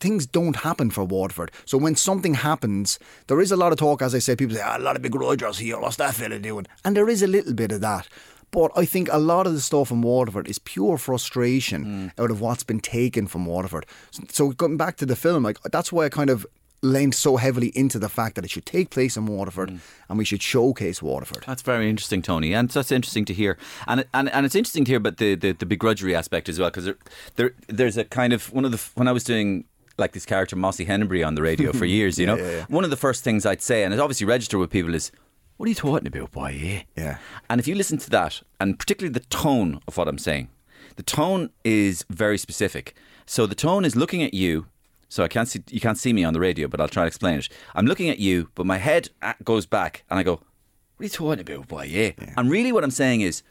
[0.00, 1.50] things don't happen for Waterford.
[1.64, 2.98] So when something happens,
[3.28, 4.00] there is a lot of talk.
[4.02, 5.78] As I say, people say "Ah, a lot of big Rogers here.
[5.78, 6.66] What's that fella doing?
[6.84, 8.08] And there is a little bit of that.
[8.50, 12.22] But I think a lot of the stuff in Waterford is pure frustration mm.
[12.22, 13.86] out of what's been taken from Waterford.
[14.10, 16.46] So, so going back to the film, like that's why I kind of
[16.82, 19.80] leaned so heavily into the fact that it should take place in Waterford mm.
[20.08, 21.44] and we should showcase Waterford.
[21.46, 23.58] That's very interesting, Tony, and that's interesting to hear.
[23.86, 26.70] And and and it's interesting to hear about the the, the begrudgery aspect as well,
[26.70, 26.96] because there,
[27.36, 29.64] there there's a kind of one of the when I was doing
[29.98, 32.18] like this character Mossy Henbury on the radio for years.
[32.18, 32.64] You know, yeah, yeah.
[32.68, 35.10] one of the first things I'd say, and it obviously register with people, is,
[35.56, 36.82] "What are you talking about, boy?" Yeah.
[36.96, 37.18] Yeah.
[37.48, 40.48] And if you listen to that, and particularly the tone of what I'm saying,
[40.96, 42.94] the tone is very specific.
[43.26, 44.66] So the tone is looking at you.
[45.08, 47.08] So I can't see you can't see me on the radio, but I'll try to
[47.08, 47.48] explain it.
[47.74, 51.04] I'm looking at you, but my head uh, goes back, and I go, "What are
[51.04, 52.12] you talking about, boy?" Yeah.
[52.36, 53.42] And really, what I'm saying is,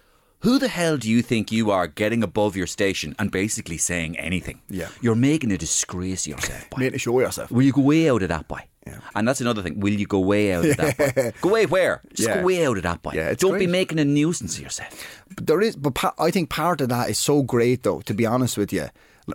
[0.46, 4.18] who the hell do you think you are, getting above your station and basically saying
[4.20, 4.62] anything?
[4.70, 4.90] Yeah.
[5.02, 6.68] You're making a disgrace of yourself.
[6.78, 7.52] Made to show yourself.
[7.52, 8.62] Will you go way out of that, boy?
[8.86, 9.00] Yeah.
[9.16, 9.80] And that's another thing.
[9.80, 11.32] Will you go way out of that, boy?
[11.42, 12.02] Go way where?
[12.14, 12.36] Just Yeah.
[12.42, 13.14] go way out of that, boy.
[13.16, 15.24] Yeah, Don't be making a nuisance of yourself.
[15.36, 18.02] But there is, but pa- I think part of that is so great, though.
[18.02, 18.90] To be honest with you,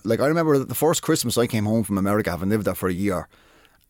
[0.04, 2.88] like I remember the first Christmas I came home from America, having lived there for
[2.88, 3.26] a year,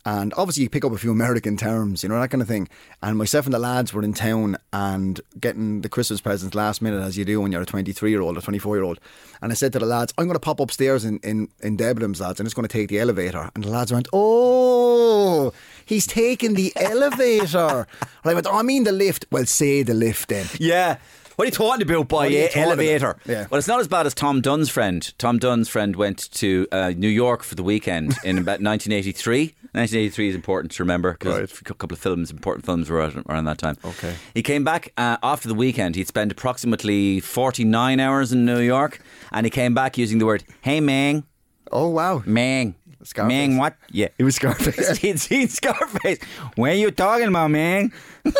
[0.05, 2.69] and obviously you pick up a few American terms, you know that kind of thing.
[3.03, 7.03] And myself and the lads were in town and getting the Christmas presents last minute,
[7.03, 8.99] as you do when you're a 23 year old or 24 year old.
[9.43, 12.21] And I said to the lads, "I'm going to pop upstairs in in in Debenhams,
[12.21, 12.41] lads.
[12.41, 15.53] and it's going to take the elevator." And the lads went, "Oh."
[15.85, 17.87] He's taking the elevator.
[18.23, 19.25] And I went, oh, I mean the lift.
[19.31, 20.47] Well, say the lift then.
[20.59, 20.99] Yeah.
[21.37, 22.17] What are you talking about, boy?
[22.17, 23.11] What you Yeah, talking elevator.
[23.13, 23.27] about?
[23.27, 23.47] Yeah.
[23.51, 25.11] Well, it's not as bad as Tom Dunn's friend.
[25.17, 29.55] Tom Dunn's friend went to uh, New York for the weekend in about 1983.
[29.73, 31.61] 1983 is important to remember because Right.
[31.61, 33.77] a couple of films, important films were out around that time.
[33.85, 34.15] Okay.
[34.35, 35.95] He came back uh, after the weekend.
[35.97, 39.01] He'd spent approximately 49 hours in New York
[39.33, 41.25] and he came back using the word, hey, Mang,
[41.73, 42.23] Oh, wow.
[42.27, 42.75] Mang.
[43.05, 43.29] Scarface.
[43.29, 43.77] Mang, what?
[43.93, 44.09] Yeah.
[44.19, 44.99] It was Scarface.
[45.03, 46.19] He'd seen Scarface.
[46.57, 47.93] What are you talking about, man?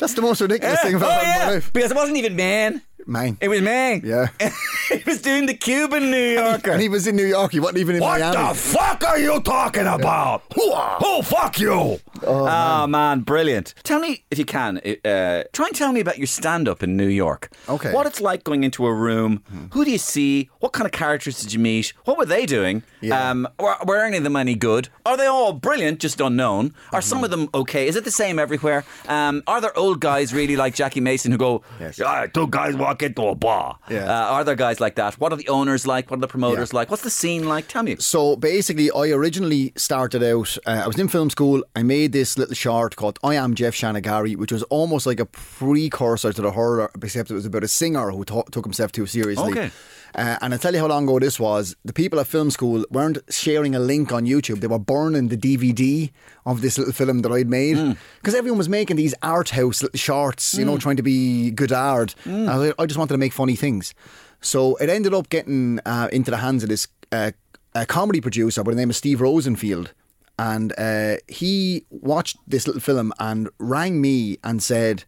[0.00, 1.50] That's the most ridiculous thing I've ever oh, yeah.
[1.50, 1.72] life.
[1.72, 2.82] Because it wasn't even man.
[3.08, 3.38] Man.
[3.40, 4.02] It was man.
[4.04, 4.28] Yeah.
[4.88, 6.72] he was doing the Cuban New Yorker.
[6.72, 7.52] And he was in New York.
[7.52, 8.36] He wasn't even in what Miami.
[8.36, 10.42] What the fuck are you talking about?
[10.54, 12.00] Who, fuck you?
[12.24, 13.20] Oh, man.
[13.20, 13.74] brilliant.
[13.82, 16.96] Tell me, if you can, uh, try and tell me about your stand up in
[16.96, 17.50] New York.
[17.68, 17.92] Okay.
[17.92, 19.42] What it's like going into a room.
[19.72, 20.50] Who do you see?
[20.60, 21.92] What kind of characters did you meet?
[22.04, 22.82] What were they doing?
[23.00, 23.30] Yeah.
[23.30, 24.88] Um, were, were any of them any good?
[25.04, 26.74] Are they all brilliant, just unknown?
[26.92, 27.24] Are some Mm-hmm.
[27.24, 27.86] of them okay?
[27.88, 28.84] Is it the same everywhere?
[29.08, 31.98] Um, are there old guys really like Jackie Mason who go, Yes.
[31.98, 33.78] "Yeah, two guys walk into a bar?
[33.88, 34.04] Yeah.
[34.04, 35.14] Uh, are there guys like that?
[35.14, 36.10] What are the owners like?
[36.10, 36.76] What are the promoters Yeah.
[36.80, 36.90] like?
[36.90, 37.68] What's the scene like?
[37.68, 37.96] Tell me.
[37.98, 40.56] So basically, I originally started out.
[40.66, 41.62] Uh, I was in film school.
[41.74, 45.26] I made this little short called "I Am Jeff Shanagari," which was almost like a
[45.26, 49.06] precursor to the Hurler, except it was about a singer who to- took himself too
[49.06, 49.52] seriously.
[49.52, 49.70] Okay.
[50.14, 51.76] Uh, and I'll tell you how long ago this was.
[51.84, 54.60] The people at film school weren't sharing a link on YouTube.
[54.60, 56.10] They were burning the DVD
[56.46, 57.96] of this little film that I'd made.
[58.20, 61.70] Because everyone was making these art house little shorts, you know, trying to be good
[61.72, 62.14] art.
[62.24, 63.92] And I, I just wanted to make funny things.
[64.40, 67.32] So it ended up getting uh, into the hands of this uh,
[67.74, 69.92] a comedy producer by the name of Steve Rosenfield.
[70.38, 75.04] And uh, he watched this little film and rang me and said,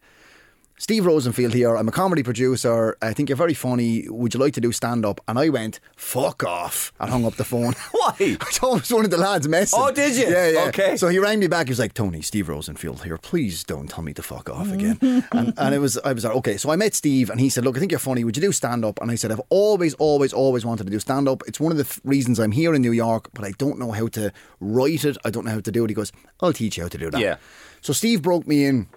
[0.79, 1.75] Steve Rosenfield here.
[1.75, 2.97] I'm a comedy producer.
[3.01, 4.07] I think you're very funny.
[4.07, 5.19] Would you like to do stand up?
[5.27, 6.93] And I went, fuck off.
[7.01, 7.73] and hung up the phone.
[7.91, 8.15] Why?
[8.19, 9.77] I thought it was one of the lads messing.
[9.79, 10.29] Oh, did you?
[10.29, 10.67] Yeah, yeah.
[10.69, 10.95] Okay.
[10.95, 11.67] So he rang me back.
[11.67, 13.17] He was like, Tony, Steve Rosenfield here.
[13.17, 14.97] Please don't tell me to fuck off again.
[15.33, 16.55] and, and it was, I was like, okay.
[16.55, 18.23] So I met Steve and he said, look, I think you're funny.
[18.23, 19.01] Would you do stand up?
[19.01, 21.43] And I said, I've always, always, always wanted to do stand up.
[21.45, 23.91] It's one of the th- reasons I'm here in New York, but I don't know
[23.91, 25.17] how to write it.
[25.25, 25.89] I don't know how to do it.
[25.89, 27.19] He goes, I'll teach you how to do that.
[27.19, 27.35] Yeah.
[27.81, 28.87] So Steve broke me in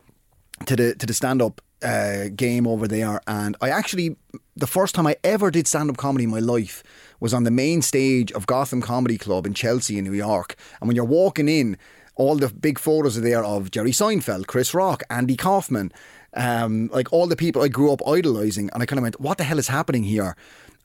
[0.66, 4.16] to the to the stand up uh, game over there, and I actually
[4.56, 6.82] the first time I ever did stand up comedy in my life
[7.20, 10.56] was on the main stage of Gotham Comedy Club in Chelsea in New York.
[10.80, 11.78] And when you're walking in,
[12.16, 15.92] all the big photos are there of Jerry Seinfeld, Chris Rock, Andy Kaufman,
[16.34, 19.38] um, like all the people I grew up idolizing, and I kind of went, "What
[19.38, 20.36] the hell is happening here?"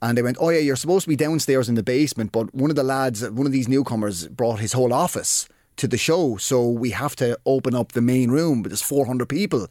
[0.02, 2.70] And they went, "Oh yeah, you're supposed to be downstairs in the basement, but one
[2.70, 6.68] of the lads, one of these newcomers, brought his whole office." To the show, so
[6.68, 9.68] we have to open up the main room, but there's 400 people.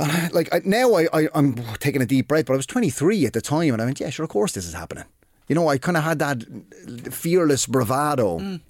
[0.00, 2.66] And I, like I, now, I, I I'm taking a deep breath, but I was
[2.66, 5.04] 23 at the time, and I went, "Yeah, sure, of course this is happening."
[5.46, 6.44] You know, I kind of had that
[7.12, 8.60] fearless bravado, mm.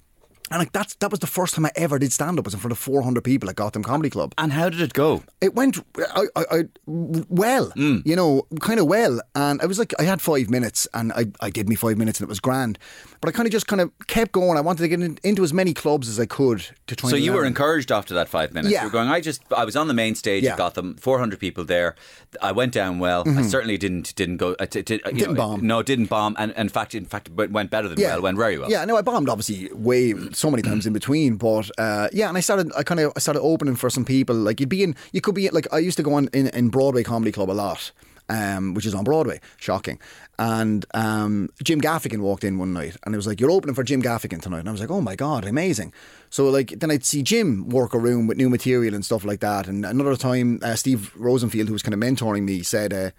[0.51, 2.59] And like that's that was the first time I ever did stand up was in
[2.59, 4.33] front of 400 people at Gotham Comedy Club.
[4.37, 5.23] And how did it go?
[5.39, 8.05] It went I, I, I well, mm.
[8.05, 11.25] you know, kind of well, and I was like, I had five minutes, and I,
[11.39, 12.77] I did me five minutes, and it was grand.
[13.21, 14.57] But I kind of just kind of kept going.
[14.57, 17.09] I wanted to get in, into as many clubs as I could to try.
[17.09, 18.73] So and you were encouraged after that five minutes.
[18.73, 18.81] Yeah.
[18.81, 19.09] You were going.
[19.09, 19.41] I just.
[19.55, 20.43] I was on the main stage.
[20.43, 20.51] Yeah.
[20.51, 20.95] at Gotham.
[20.95, 21.95] Four hundred people there.
[22.41, 23.21] I went down well.
[23.21, 23.43] I mm-hmm.
[23.43, 24.55] certainly didn't didn't go.
[24.59, 25.17] I did, uh, you Mm-hmm.
[25.17, 25.67] Didn't know, bomb.
[25.67, 26.35] No, didn't bomb.
[26.39, 28.21] And in fact, in fact, it went better than well.
[28.21, 28.69] Went very well.
[28.69, 32.37] Yeah, no, I bombed obviously way so many times in between, but uh, yeah, and
[32.37, 34.35] I started, I kind of, I started opening for some people.
[34.35, 36.69] Like you'd be in, you could be like I used to go on in, in
[36.69, 37.91] Broadway Comedy Club a lot.
[38.29, 39.99] Um, which is on Broadway, shocking.
[40.39, 43.83] And um, Jim Gaffigan walked in one night, and it was like, "You're opening for
[43.83, 45.91] Jim Gaffigan tonight." And I was like, "Oh my god, amazing!"
[46.29, 49.41] So like, then I'd see Jim work a room with new material and stuff like
[49.41, 49.67] that.
[49.67, 53.11] And another time, uh, Steve Rosenfield, who was kind of mentoring me, said, uh,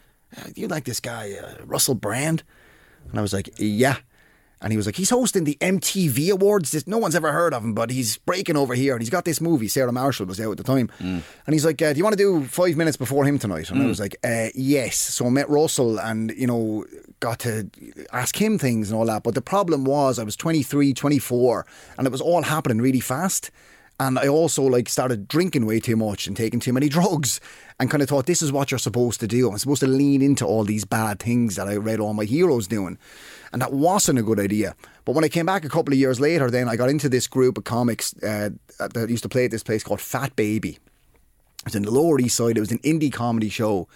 [0.55, 2.43] "You like this guy, uh, Russell Brand?"
[3.11, 3.97] And I was like, "Yeah."
[4.63, 6.71] And he was like, he's hosting the MTV Awards.
[6.71, 8.93] This, no one's ever heard of him, but he's breaking over here.
[8.95, 9.67] And he's got this movie.
[9.69, 10.89] Sarah Marshall was out at the time.
[11.01, 13.71] And he's like, uh, do you want to do five minutes before him tonight?
[13.71, 14.97] And I was like, uh, yes.
[14.97, 16.87] So I met Russell and, you know,
[17.19, 17.69] got to
[18.13, 19.25] ask him things and all that.
[19.25, 21.67] But the problem was I was 23, 24,
[21.99, 23.51] and it was all happening really fast.
[24.01, 27.41] And I also like started drinking way too much and taking too many drugs
[27.79, 29.51] and kind of thought this is what you're supposed to do.
[29.51, 32.67] I'm supposed to lean into all these bad things that I read all my heroes
[32.67, 32.99] doing.
[33.53, 34.75] And that wasn't a good idea.
[35.05, 37.27] But when I came back a couple of years later, then I got into this
[37.27, 40.71] group of comics uh, that used to play at this place called Fat Baby.
[40.71, 42.57] It was in the Lower East Side.
[42.57, 43.89] It was an indie comedy show.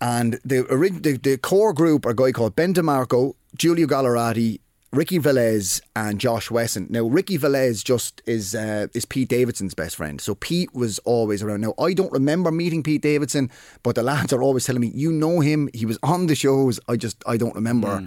[0.00, 0.62] And the,
[1.02, 4.60] the, the core group are a guy called Ben DeMarco, Giulio Gallarotti,
[4.92, 6.86] Ricky Velez, and Josh Wesson.
[6.88, 10.20] Now, Ricky Velez just is uh, is Pete Davidson's best friend.
[10.20, 11.60] So Pete was always around.
[11.60, 13.50] Now, I don't remember meeting Pete Davidson,
[13.82, 15.68] but the lads are always telling me, you know him.
[15.74, 16.80] He was on the shows.
[16.88, 17.98] I just, I don't remember.
[17.98, 18.06] Hmm.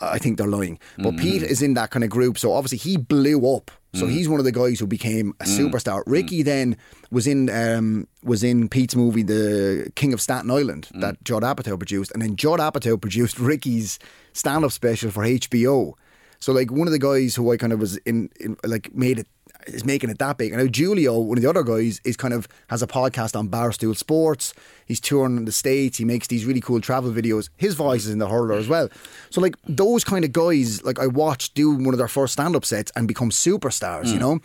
[0.00, 0.78] I think they're lying.
[0.98, 1.20] But hmm.
[1.20, 2.36] Pete is in that kind of group.
[2.36, 3.70] So obviously he blew up.
[3.94, 4.12] So hmm.
[4.12, 6.02] he's one of the guys who became a superstar.
[6.04, 6.76] Ricky then
[7.10, 11.78] was in um, was in Pete's movie The King of Staten Island that Judd Apatow
[11.78, 14.00] produced, and then Judd Apatow produced Ricky's
[14.34, 15.94] stand up special for HBO.
[16.40, 19.18] So like one of the guys who I kind of was in, in like made
[19.18, 19.26] it
[19.66, 20.52] is making it that big.
[20.52, 23.48] And now Giulio, one of the other guys, is kind of has a podcast on
[23.48, 24.52] Barstool Sports.
[24.86, 25.96] He's touring in the States.
[25.96, 27.48] He makes these really cool travel videos.
[27.56, 28.88] His voice is in the hurler as well.
[29.30, 32.56] So like those kind of guys, like I watched do one of their first stand
[32.56, 34.20] up sets and become superstars, you mm.
[34.20, 34.40] know?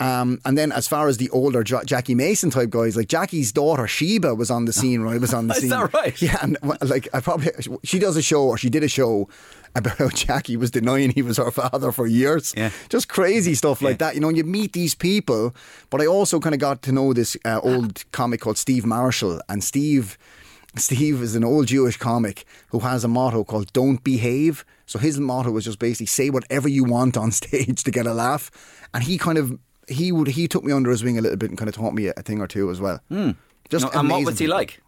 [0.00, 3.50] Um, and then as far as the older Ja- Jackie Mason type guys, like Jackie's
[3.50, 5.70] daughter Sheba was on the scene when I was on the Is scene.
[5.70, 6.20] that right?
[6.22, 7.50] Yeah, and like I probably
[7.82, 9.28] she does a show or she did a show
[9.74, 12.54] about how Jackie was denying he was her father for years.
[12.56, 12.70] Yeah.
[12.88, 14.14] Just crazy stuff like that.
[14.14, 15.54] You know, and you meet these people.
[15.90, 19.40] But I also kind of got to know this uh, old comic called Steve Marshall,
[19.48, 20.16] and Steve.
[20.76, 25.18] Steve is an old Jewish comic who has a motto called "Don't behave." So his
[25.18, 28.50] motto was just basically say whatever you want on stage to get a laugh,
[28.94, 29.58] and he kind of
[29.88, 31.94] he would he took me under his wing a little bit and kind of taught
[31.94, 33.00] me a, thing or two as well.
[33.68, 34.80] Just No, and what was he like?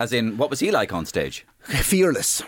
[0.00, 1.46] As in, what was he like on stage?
[1.62, 2.42] Fearless.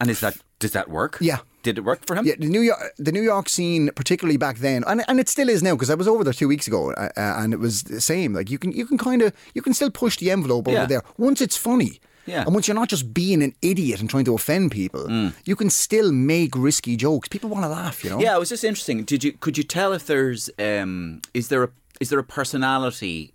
[0.00, 1.18] And is that does that work?
[1.20, 1.38] Yeah.
[1.62, 2.26] Did it work for him?
[2.26, 5.48] Yeah, the New York, the New York scene, particularly back then, and and it still
[5.48, 7.84] is now because I was over there two weeks ago, uh, uh, and it was
[7.84, 8.32] the same.
[8.34, 10.78] Like you can you can kind of you can still push the envelope Yeah.
[10.78, 12.00] over there once it's funny.
[12.26, 12.44] Yeah.
[12.44, 15.32] And once you're not just being an idiot and trying to offend people, Mm.
[15.44, 17.28] you can still make risky jokes.
[17.28, 18.20] People want to laugh, you know.
[18.20, 19.04] Yeah, it was just interesting.
[19.04, 21.68] Did you could you tell if there's um is there a
[22.00, 23.32] is there a personality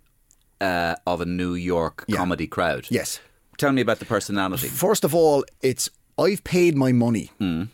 [0.60, 2.16] uh, of a New York Yeah.
[2.18, 2.86] comedy crowd?
[2.90, 3.20] Yes.
[3.58, 4.68] Tell me about the personality.
[4.68, 7.30] First of all, it's I've paid my money.
[7.38, 7.64] Hmm.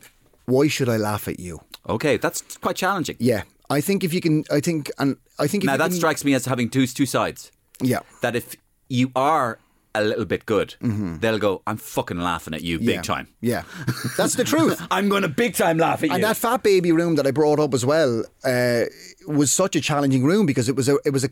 [0.46, 1.60] Why should I laugh at you?
[1.88, 3.16] Okay, that's quite challenging.
[3.18, 5.96] Yeah, I think if you can, I think, and I think if Now that can,
[5.96, 7.50] strikes me as having two two sides.
[7.82, 8.00] Yeah.
[8.20, 8.56] That if
[8.88, 9.58] you are
[9.94, 12.94] a little bit good, they'll go, "I'm fucking laughing at you big Mm-hmm.
[12.94, 13.02] yeah.
[13.02, 13.62] time." Yeah,
[14.16, 14.80] that's the truth.
[14.90, 16.14] I'm going to big time laugh at you.
[16.14, 18.84] And that fat baby room that I brought up as well uh,
[19.26, 21.28] was such a challenging room because it was a it was a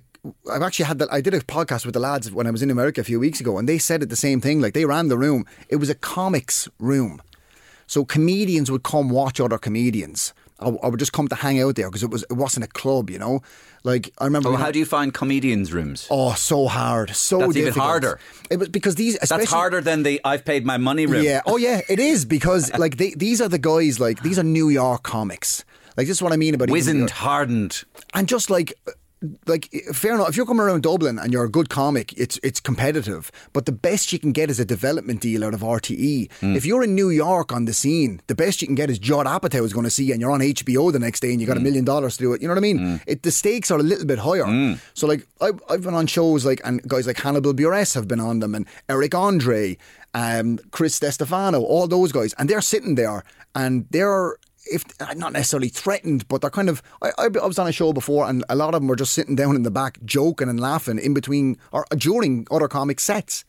[0.51, 2.71] I've actually had that I did a podcast with the lads when I was in
[2.71, 5.09] America a few weeks ago and they said it the same thing like they ran
[5.09, 7.21] the room it was a comics room
[7.87, 10.33] so comedians would come watch other comedians
[10.63, 12.69] I, I would just come to hang out there because it was it wasn't a
[12.69, 13.41] club you know
[13.85, 16.07] like I remember Oh, how had- do you find comedians' rooms?
[16.11, 18.19] oh so hard so That's even harder.
[18.51, 21.25] it was because these That's harder than the "I've paid my money" room.
[21.25, 21.41] yeah.
[21.47, 21.81] Oh, yeah.
[21.89, 23.99] It is because like they, these are the guys.
[24.01, 25.65] Like these are New York comics.
[25.97, 27.83] Like this is what I mean about wizened, hardened.
[28.15, 28.73] and just like.
[29.47, 30.31] Like fair enough.
[30.31, 33.31] If you're coming around Dublin and you're a good comic, it's it's competitive.
[33.53, 36.33] But the best you can get is a development deal out of RTE.
[36.41, 36.57] Hmm.
[36.57, 39.27] If you're in New York on the scene, the best you can get is Judd
[39.27, 41.47] Apatow is going to see you, and you're on HBO the next day, and you
[41.47, 41.65] got a hmm.
[41.65, 42.43] million dollars to do it.
[42.43, 42.79] You know what I mean?
[42.79, 42.97] Hmm.
[43.07, 44.77] It, the stakes are a little bit higher.
[44.95, 48.21] So like I've, I've been on shows like and guys like Hannibal Buress have been
[48.21, 49.77] on them, and Eric Andre,
[50.15, 54.37] um, Chris Stefano, all those guys, and they're sitting there and they're
[54.71, 56.83] if uh, not necessarily threatened, but they're kind of.
[57.03, 59.35] I, I, was on a show before, and a lot of them were just sitting
[59.35, 63.45] down in the back, joking and laughing in between or during other comic sets.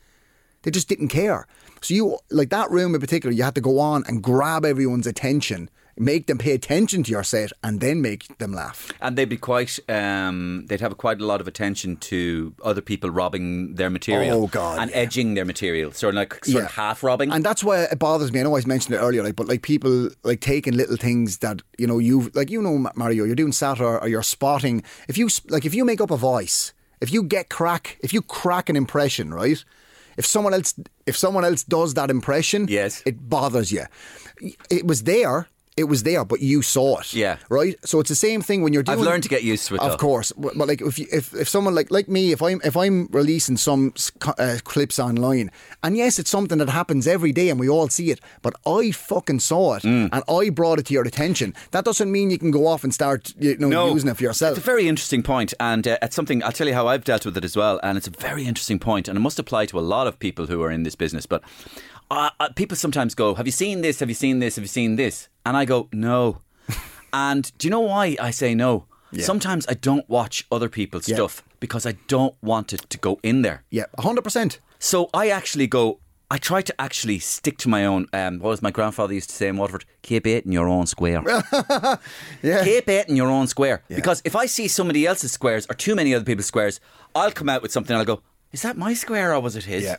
[0.63, 1.45] They just didn't care.
[1.81, 5.07] So you like that room in particular, you had to go on and grab everyone's
[5.07, 8.91] attention, make them pay attention to your set, and then make them laugh.
[9.01, 13.09] And they'd be quite, um, they'd have quite a lot of attention to other people
[13.09, 14.43] robbing their material.
[14.43, 14.97] Oh, God, And yeah.
[14.97, 15.91] edging their material.
[15.91, 16.75] Sort of like sort of Yeah.
[16.75, 17.31] half robbing.
[17.31, 18.39] And that's why it bothers me.
[18.39, 21.61] I know I mentioned it earlier, like, but like people like taking little things that
[21.77, 24.83] you know you like you know Mario, you're doing satire or you're spotting.
[25.07, 28.21] If you like, if you make up a voice, if you get crack, if you
[28.21, 29.63] crack an impression, right?
[30.15, 30.75] If someone else,
[31.07, 33.01] if someone else does that impression, Yes.
[33.05, 33.85] it bothers you.
[34.69, 35.47] It was there.
[35.75, 37.13] It was there, but you saw it.
[37.13, 37.37] Yeah.
[37.49, 37.75] Right.
[37.83, 38.99] So it's the same thing when you're doing.
[38.99, 39.81] I've learned to get used to it.
[39.81, 39.97] Of though.
[39.97, 43.07] course, but like if you, if if someone like like me, if I'm if I'm
[43.11, 43.93] releasing some
[44.37, 45.49] uh, clips online,
[45.81, 48.91] and yes, it's something that happens every day, and we all see it, but I
[48.91, 50.09] fucking saw it, Mm.
[50.13, 51.53] and I brought it to your attention.
[51.71, 54.57] That doesn't mean you can go off and start you know using it for yourself.
[54.57, 57.25] It's a very interesting point, and uh, it's something I'll tell you how I've dealt
[57.25, 57.79] with it as well.
[57.81, 60.45] And it's a very interesting point, and it must apply to a lot of people
[60.47, 61.25] who are in this business.
[61.25, 61.41] But
[62.11, 63.99] uh, uh, people sometimes go, "Have you seen this?
[64.01, 64.55] Have you seen this?
[64.55, 66.39] Have you seen this?" And I go, "No."
[67.13, 68.85] and do you know why I say no?
[69.11, 69.23] Yeah.
[69.25, 71.15] Sometimes I don't watch other people's Yeah.
[71.17, 73.63] stuff because I don't want it to go in there.
[73.69, 74.59] yeah, hundred percent.
[74.79, 75.99] So I actually go.
[76.31, 78.07] I try to actually stick to my own.
[78.11, 80.87] Um, what was my grandfather used to say in Waterford: "Keep it in your own
[80.87, 81.21] square."
[82.41, 82.63] Yeah.
[82.63, 83.83] Keep it in your own square.
[83.87, 86.79] Because if I see somebody else's squares or too many other people's squares,
[87.15, 87.95] I'll come out with something.
[87.95, 88.21] I'll go,
[88.51, 89.97] "Is that my square or was it his?" Yeah,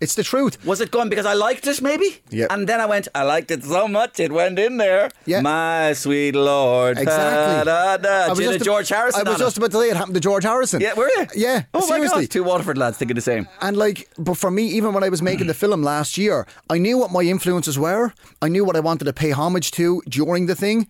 [0.00, 0.64] it's the truth.
[0.64, 2.20] Was it gone because I liked it, maybe?
[2.30, 2.46] Yeah.
[2.50, 5.10] And then I went, I liked it so much, it went in there.
[5.26, 5.40] Yeah.
[5.40, 6.98] My sweet Lord.
[6.98, 7.64] Exactly.
[7.64, 8.26] Da, da, da.
[8.26, 9.26] I was just a ab- George Harrison.
[9.26, 9.58] I was just it.
[9.58, 10.80] about to say it happened to George Harrison.
[10.80, 11.26] Yeah, were you?
[11.34, 11.64] Yeah.
[11.74, 12.22] Oh my seriously.
[12.22, 12.30] God.
[12.30, 13.48] Two Waterford lads thinking the same.
[13.60, 16.78] And like, but for me, even when I was making the film last year, I
[16.78, 18.12] knew what my influences were.
[18.40, 20.88] I knew what I wanted to pay homage to during the thing,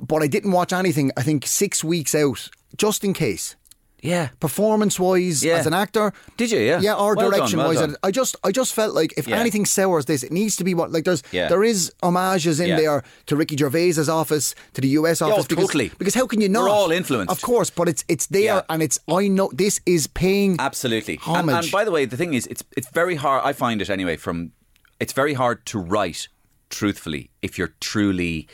[0.00, 1.10] but I didn't watch anything.
[1.16, 3.56] I think six weeks out, just in case.
[4.04, 4.28] Yeah.
[4.38, 5.54] Performance wise, Yeah.
[5.56, 6.58] as an actor, Did you?
[6.60, 6.80] Yeah.
[6.80, 7.96] yeah, or Well done, direction well wise, done.
[8.02, 9.38] I just, I just felt like if Yeah.
[9.40, 11.48] anything sours this, it needs to be what like there's, Yeah.
[11.48, 15.44] there is homages in there to Ricky Gervais's office, to the US Yeah, oh, office,
[15.46, 15.90] oh, because, totally.
[15.98, 16.64] because how can you not?
[16.64, 17.32] We're all influenced.
[17.32, 21.14] of course, but it's it's there, and it's I know this is paying Absolutely.
[21.26, 21.64] And, homage.
[21.64, 23.42] and by the way, the thing is, it's it's very hard.
[23.44, 24.16] I find it anyway.
[24.16, 24.52] From
[25.00, 26.28] it's very hard to write
[26.70, 28.46] truthfully if you're truly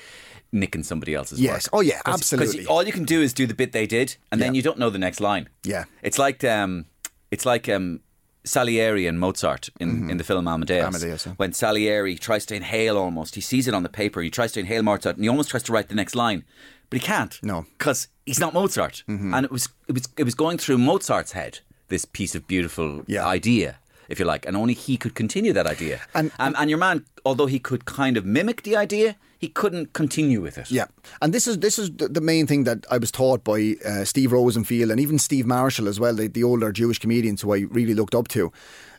[0.53, 1.67] nicking somebody else's Yes.
[1.67, 1.71] work.
[1.73, 2.67] Oh, yeah, 'Cause- absolutely.
[2.67, 4.91] all you can do is do the bit they did, and then you don't know
[4.91, 5.49] the next line.
[5.65, 5.85] Yeah.
[6.03, 6.87] It's like um,
[7.31, 8.01] it's like um.
[8.43, 10.79] Salieri and Mozart in, in the film Amadeus.
[10.87, 10.95] Mm-hmm.
[10.97, 11.33] Amadeus, yeah.
[11.37, 14.61] When Salieri tries to inhale almost, he sees it on the paper, he tries to
[14.61, 16.45] inhale Mozart and he almost tries to write the next line.
[16.89, 17.39] But he can't.
[17.43, 17.67] No.
[17.77, 19.05] Because he's not Mozart.
[19.07, 19.35] Mm-hmm.
[19.35, 23.05] And it was it was it was going through Mozart's head, this piece of beautiful
[23.07, 23.27] Yeah.
[23.27, 23.77] idea,
[24.09, 26.01] if you like, and only he could continue that idea.
[26.15, 29.95] And- and, and your man, although he could kind of mimic the idea, he couldn't
[29.95, 30.71] continue with it.
[30.71, 30.85] Yeah,
[31.23, 34.33] and this is this is the, main thing that I was taught by uh, Steve
[34.33, 37.95] Rosenfield and even Steve Marshall as well, the, the older Jewish comedians who I really
[37.95, 38.53] looked up to.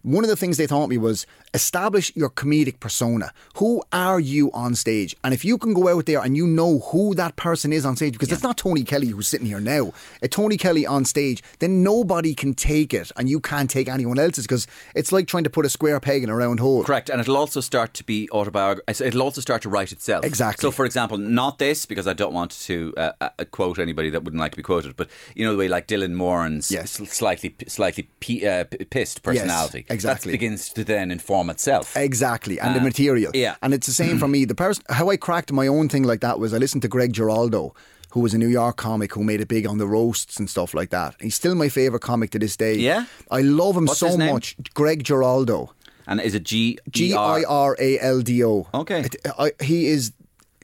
[0.03, 3.31] One of the things they taught me was establish your comedic persona.
[3.57, 5.15] Who are you on stage?
[5.23, 7.95] And if you can go out there and you know who that person is on
[7.95, 9.91] stage, because it's not Tony Kelly who's sitting here now,
[10.21, 14.17] a Tony Kelly on stage, then nobody can take it and you can't take anyone
[14.17, 16.83] else's because it's like trying to put a square peg in a round hole.
[16.83, 19.05] Correct, and it'll also start to be autobiographical.
[19.05, 20.25] It'll also start to write itself.
[20.25, 20.61] Exactly.
[20.61, 24.23] So, for example, not this because I don't want to uh, uh, quote anybody that
[24.23, 26.91] wouldn't like to be quoted, but you know the way like Dylan Moran's Yes.
[26.91, 29.85] slightly slightly p- uh, p- pissed personality.
[29.93, 30.31] Exactly.
[30.31, 31.95] That begins to then inform itself.
[31.95, 33.31] Exactly, and the Uh, material.
[33.35, 33.55] yeah.
[33.61, 34.45] and it's the same for me.
[34.45, 37.13] The person how I cracked my own thing like that was I listened to Greg
[37.13, 37.73] Giraldo,
[38.11, 40.73] who was a New York comic who made it big on the roasts and stuff
[40.73, 41.15] like that.
[41.21, 42.75] He's still my favorite comic to this day.
[42.75, 43.05] Yeah?
[43.29, 44.55] I love him What's so much.
[44.73, 45.73] Greg Giraldo,
[46.07, 48.67] And is it G G I R A L D O.
[48.73, 49.01] Okay.
[49.01, 50.11] It- I, he is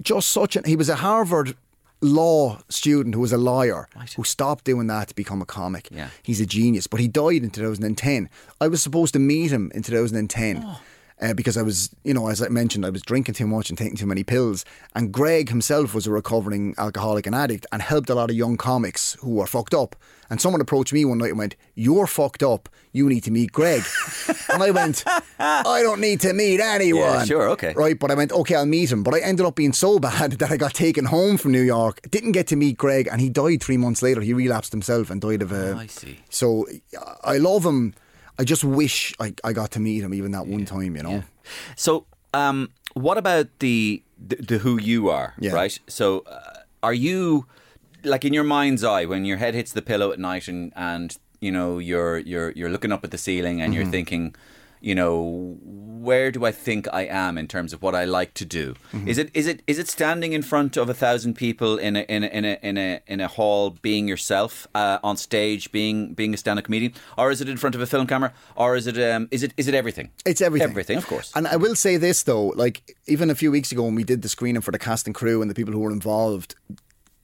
[0.01, 0.63] just such an.
[0.65, 1.55] He was a Harvard
[2.01, 5.87] law student who was a lawyer who stopped doing that to become a comic.
[5.91, 6.09] Yeah.
[6.23, 8.29] He's a genius, but he died in 2010.
[8.61, 10.63] I was supposed to meet him in 2010.
[10.65, 10.79] Oh.
[11.19, 13.77] Uh, because I was, you know, as I mentioned, I was drinking too much and
[13.77, 14.63] taking too many pills.
[14.93, 18.55] And Greg himself was a recovering alcoholic and addict and helped a lot of young
[18.55, 19.95] comics who were fucked up.
[20.29, 22.69] And someone approached me one night and went, You're fucked up.
[22.91, 23.81] You need to meet Greg.
[24.53, 25.03] and I went,
[25.39, 27.01] I don't need to meet anyone.
[27.01, 27.73] Yeah, sure, okay.
[27.73, 29.03] Right, but I went, okay, I'll meet him.
[29.03, 32.01] But I ended up being so bad that I got taken home from New York.
[32.11, 34.21] Didn't get to meet Greg, and he died three months later.
[34.21, 35.73] He relapsed himself and died of a.
[35.73, 36.19] Oh, I see.
[36.29, 36.67] So
[37.23, 37.93] I love him.
[38.39, 41.23] I just wish I, I got to meet him even that one time, you know?
[41.75, 45.33] So, um, what about the, the the who you are?
[45.39, 45.53] Yeah.
[45.53, 45.79] Right.
[45.87, 47.45] So, uh, are you
[48.03, 51.17] like in your mind's eye when your head hits the pillow at night and and
[51.41, 53.81] you know you're you're you're looking up at the ceiling and Mm-hmm.
[53.81, 54.35] you're thinking,
[54.81, 58.45] you know, where do I think I am in terms of what I like to
[58.45, 58.75] do?
[58.93, 59.07] Mm-hmm.
[59.07, 62.01] Is it is it is it standing in front of a thousand people in a
[62.01, 66.13] in a in a in a, in a hall being yourself uh, on stage being
[66.13, 68.87] being a stand-up comedian, or is it in front of a film camera, or is
[68.87, 70.11] it um is it is it everything?
[70.25, 70.69] It's everything.
[70.69, 71.31] Everything, of course.
[71.35, 74.21] And I will say this though, like even a few weeks ago when we did
[74.21, 76.55] the screening for the cast and crew and the people who were involved,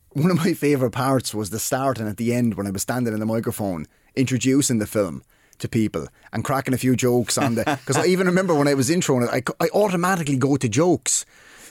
[0.10, 2.82] one of my favourite parts was the start and at the end when I was
[2.82, 3.86] standing in the microphone
[4.16, 5.24] introducing the film
[5.64, 8.76] to people and cracking a few jokes on the because I even remember when I
[8.76, 11.26] was introing it, I, I automatically go to jokes.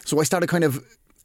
[0.04, 0.72] So I started kind of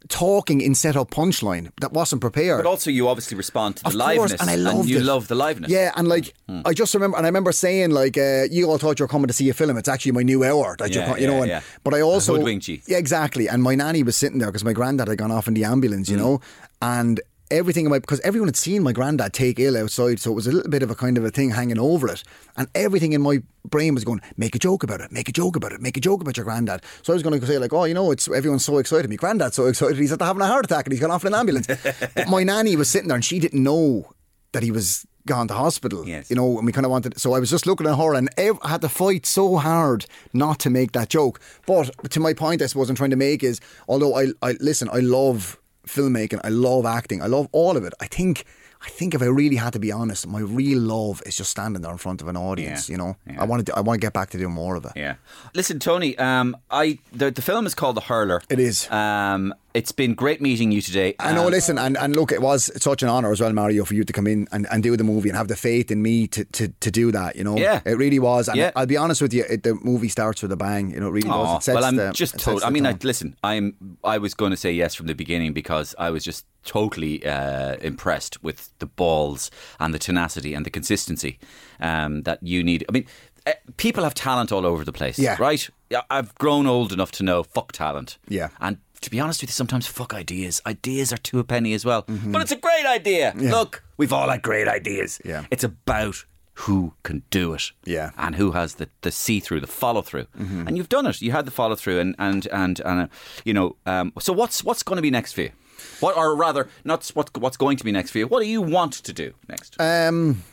[0.10, 2.64] talking in set up punchline that wasn't prepared.
[2.64, 5.04] But also, you obviously respond to the Of liveness, course, and I loved you it.
[5.04, 5.70] love the liveness.
[5.70, 6.62] Yeah, and like Hmm.
[6.66, 9.28] I just remember, and I remember saying like, uh, "You all thought you were coming
[9.28, 9.76] to see a film.
[9.78, 11.62] It's actually my new hour that you're, Yeah, co- you know." yeah, And, yeah.
[11.84, 12.38] But I also.
[12.38, 13.50] Yeah, exactly.
[13.50, 16.08] And my nanny was sitting there because my granddad had gone off in the ambulance,
[16.10, 16.24] you Hmm.
[16.24, 16.42] know,
[16.82, 17.20] and
[17.52, 20.48] everything in my because everyone had seen my granddad take ill outside, so it was
[20.48, 22.24] a little bit of a kind of a thing hanging over it,
[22.56, 25.56] and everything in my brain was going, "Make a joke about it, make a joke
[25.56, 27.74] about it, make a joke about your granddad." So I was going to say like,
[27.74, 29.10] "Oh, you know, it's everyone's so excited.
[29.10, 29.98] My granddad's so excited.
[29.98, 31.68] He's after having a heart attack and he's gone off in an ambulance."
[32.16, 34.12] but my nanny was sitting there and she didn't know
[34.54, 36.08] that he was gone to hospital.
[36.08, 36.30] Yes.
[36.30, 37.20] You know, and we kind of wanted.
[37.20, 40.06] So I was just looking at her, and ev- I had to fight so hard
[40.34, 41.40] not to make that joke.
[41.68, 44.90] But to my point, I suppose I'm trying to make is, although I, I listen,
[44.92, 47.94] I love filmmaking, I love acting, I love all of it.
[48.00, 48.46] I think.
[48.88, 51.82] I think if I really had to be honest, my real love is just standing
[51.82, 52.88] there in front of an audience.
[52.88, 52.94] Yeah.
[52.94, 53.42] You know, Yeah.
[53.42, 53.76] I want to.
[53.76, 54.94] I want to get back to doing more of it.
[54.96, 55.16] Yeah.
[55.54, 56.18] Listen, Tony.
[56.18, 58.42] Um, I the, the film is called The Hurler.
[58.50, 58.90] It is.
[58.90, 61.14] Um, it's been great meeting you today.
[61.20, 63.86] I know, Um, listen, and, and look, it was such an honour as well, Mario,
[63.86, 66.02] for you to come in and, and do the movie and have the faith in
[66.02, 67.56] me to, to, to do that, you know?
[67.58, 67.82] Yeah.
[67.86, 68.48] It really was.
[68.48, 68.72] And Yeah.
[68.76, 71.12] I'll be honest with you, it, the movie starts with a bang, you know, it
[71.12, 71.62] really Aw, does.
[71.62, 72.64] It sets well, I'm the, just told.
[72.64, 73.76] I mean, I, listen, I'm.
[74.04, 77.78] I was going to say yes from the beginning because I was just totally uh,
[77.78, 79.50] impressed with the balls
[79.80, 81.40] and the tenacity and the consistency
[81.80, 82.86] um, that you need.
[82.88, 83.06] I mean,
[83.48, 85.18] eh, people have talent all over the place.
[85.18, 85.38] Yeah.
[85.40, 85.68] Right.
[85.90, 88.20] Yeah, I've grown old enough to know fuck talent.
[88.28, 88.50] Yeah.
[88.60, 90.62] And to be honest with you, sometimes fuck ideas.
[90.66, 92.04] Ideas are two a penny as well.
[92.04, 92.32] Mm-hmm.
[92.32, 93.34] But it's a great idea.
[93.36, 95.22] Look, we've all had great ideas.
[95.24, 95.46] Yeah.
[95.50, 96.26] It's about
[96.62, 97.72] who can do it.
[97.86, 98.12] Yeah.
[98.18, 100.26] And who has the, the see through, the follow through.
[100.68, 101.22] And you've done it.
[101.22, 103.08] You had the follow through and and and, and uh,
[103.46, 105.52] you know, um, so what's what's going to be next for you?
[106.00, 108.28] What or rather not what what's going to be next for you?
[108.28, 109.80] What do you want to do next?
[109.80, 110.44] Um,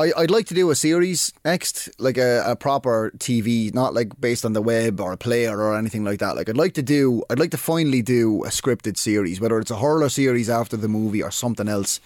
[0.00, 4.18] I, I'd like to do a series next, like a, a proper TV, not like
[4.20, 6.36] based on the web or a player or anything like that.
[6.36, 9.70] Like I'd like to do, I'd like to finally do a scripted series, whether it's
[9.70, 12.00] a horror series after the movie or something else.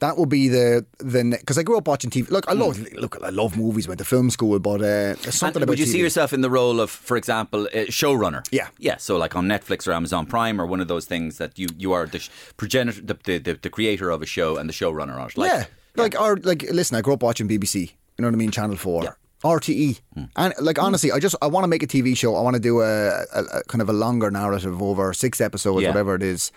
[0.00, 2.30] That will be the the because I grew up watching TV.
[2.30, 2.96] Look, I love hmm.
[2.96, 3.86] look, I love movies.
[3.86, 6.50] Went to film school, but uh, something And about would you see yourself in the
[6.50, 8.46] role of, for example, a showrunner?
[8.50, 8.68] Yeah.
[8.78, 8.96] yeah.
[8.96, 11.92] So like on Netflix or Amazon Prime or one of those things that you you
[11.92, 15.16] are the sh- progenitor, the, the, the, the creator of a show and the showrunner
[15.18, 15.36] on it.
[15.36, 15.64] Like, yeah,
[15.96, 17.92] like or like listen, I grew up watching BBC.
[18.16, 18.50] You know what I mean?
[18.50, 19.16] Channel Four.
[19.42, 20.24] RTE hmm.
[20.36, 20.84] and like hmm.
[20.84, 22.36] honestly, I just I want to make a TV show.
[22.36, 25.82] I want to do a, a, a kind of a longer narrative over six episodes,
[25.82, 25.88] Yeah.
[25.88, 26.52] whatever it is.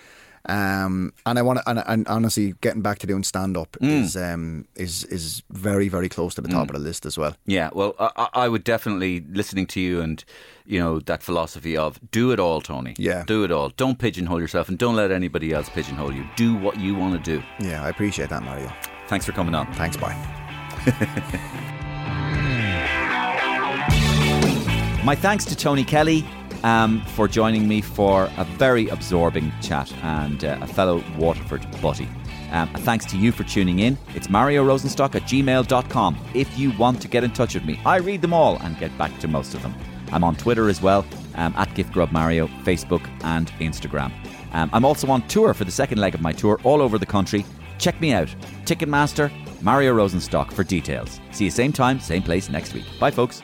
[0.49, 4.17] Um, and I want to, and, and honestly, getting back to doing stand up is
[4.17, 7.35] um is is very very close to the top of the list as well.
[7.45, 10.23] Yeah, well, I, I I would definitely listening to you and
[10.65, 12.93] you know that philosophy of do it all, Tony.
[12.97, 13.23] Yeah.
[13.25, 13.69] do it all.
[13.69, 16.25] Don't pigeonhole yourself and don't let anybody else pigeonhole you.
[16.35, 17.43] Do what you want to do.
[17.59, 18.71] Yeah, I appreciate that, Mario.
[19.07, 19.71] Thanks for coming on.
[19.73, 20.13] Thanks, bye.
[25.05, 26.25] My thanks to Tony Kelly
[26.63, 32.07] um, for joining me for a very absorbing chat and uh, a fellow Waterford buddy.
[32.51, 33.97] Um, thanks to you for tuning in.
[34.15, 37.79] It's Mario Rosenstock at gmail.com if you want to get in touch with me.
[37.85, 39.73] I read them all and get back to most of them.
[40.11, 41.05] I'm on Twitter as well,
[41.35, 44.11] um, at GiftGrubMario, Facebook and Instagram.
[44.53, 47.05] Um, I'm also on tour for the second leg of my tour all over the
[47.07, 47.43] country.
[47.79, 48.27] Check me out.
[48.65, 49.31] Ticketmaster,
[49.63, 51.19] Mario Rosenstock for details.
[51.31, 52.85] See you same time, same place next week.
[52.99, 53.41] Bye, folks.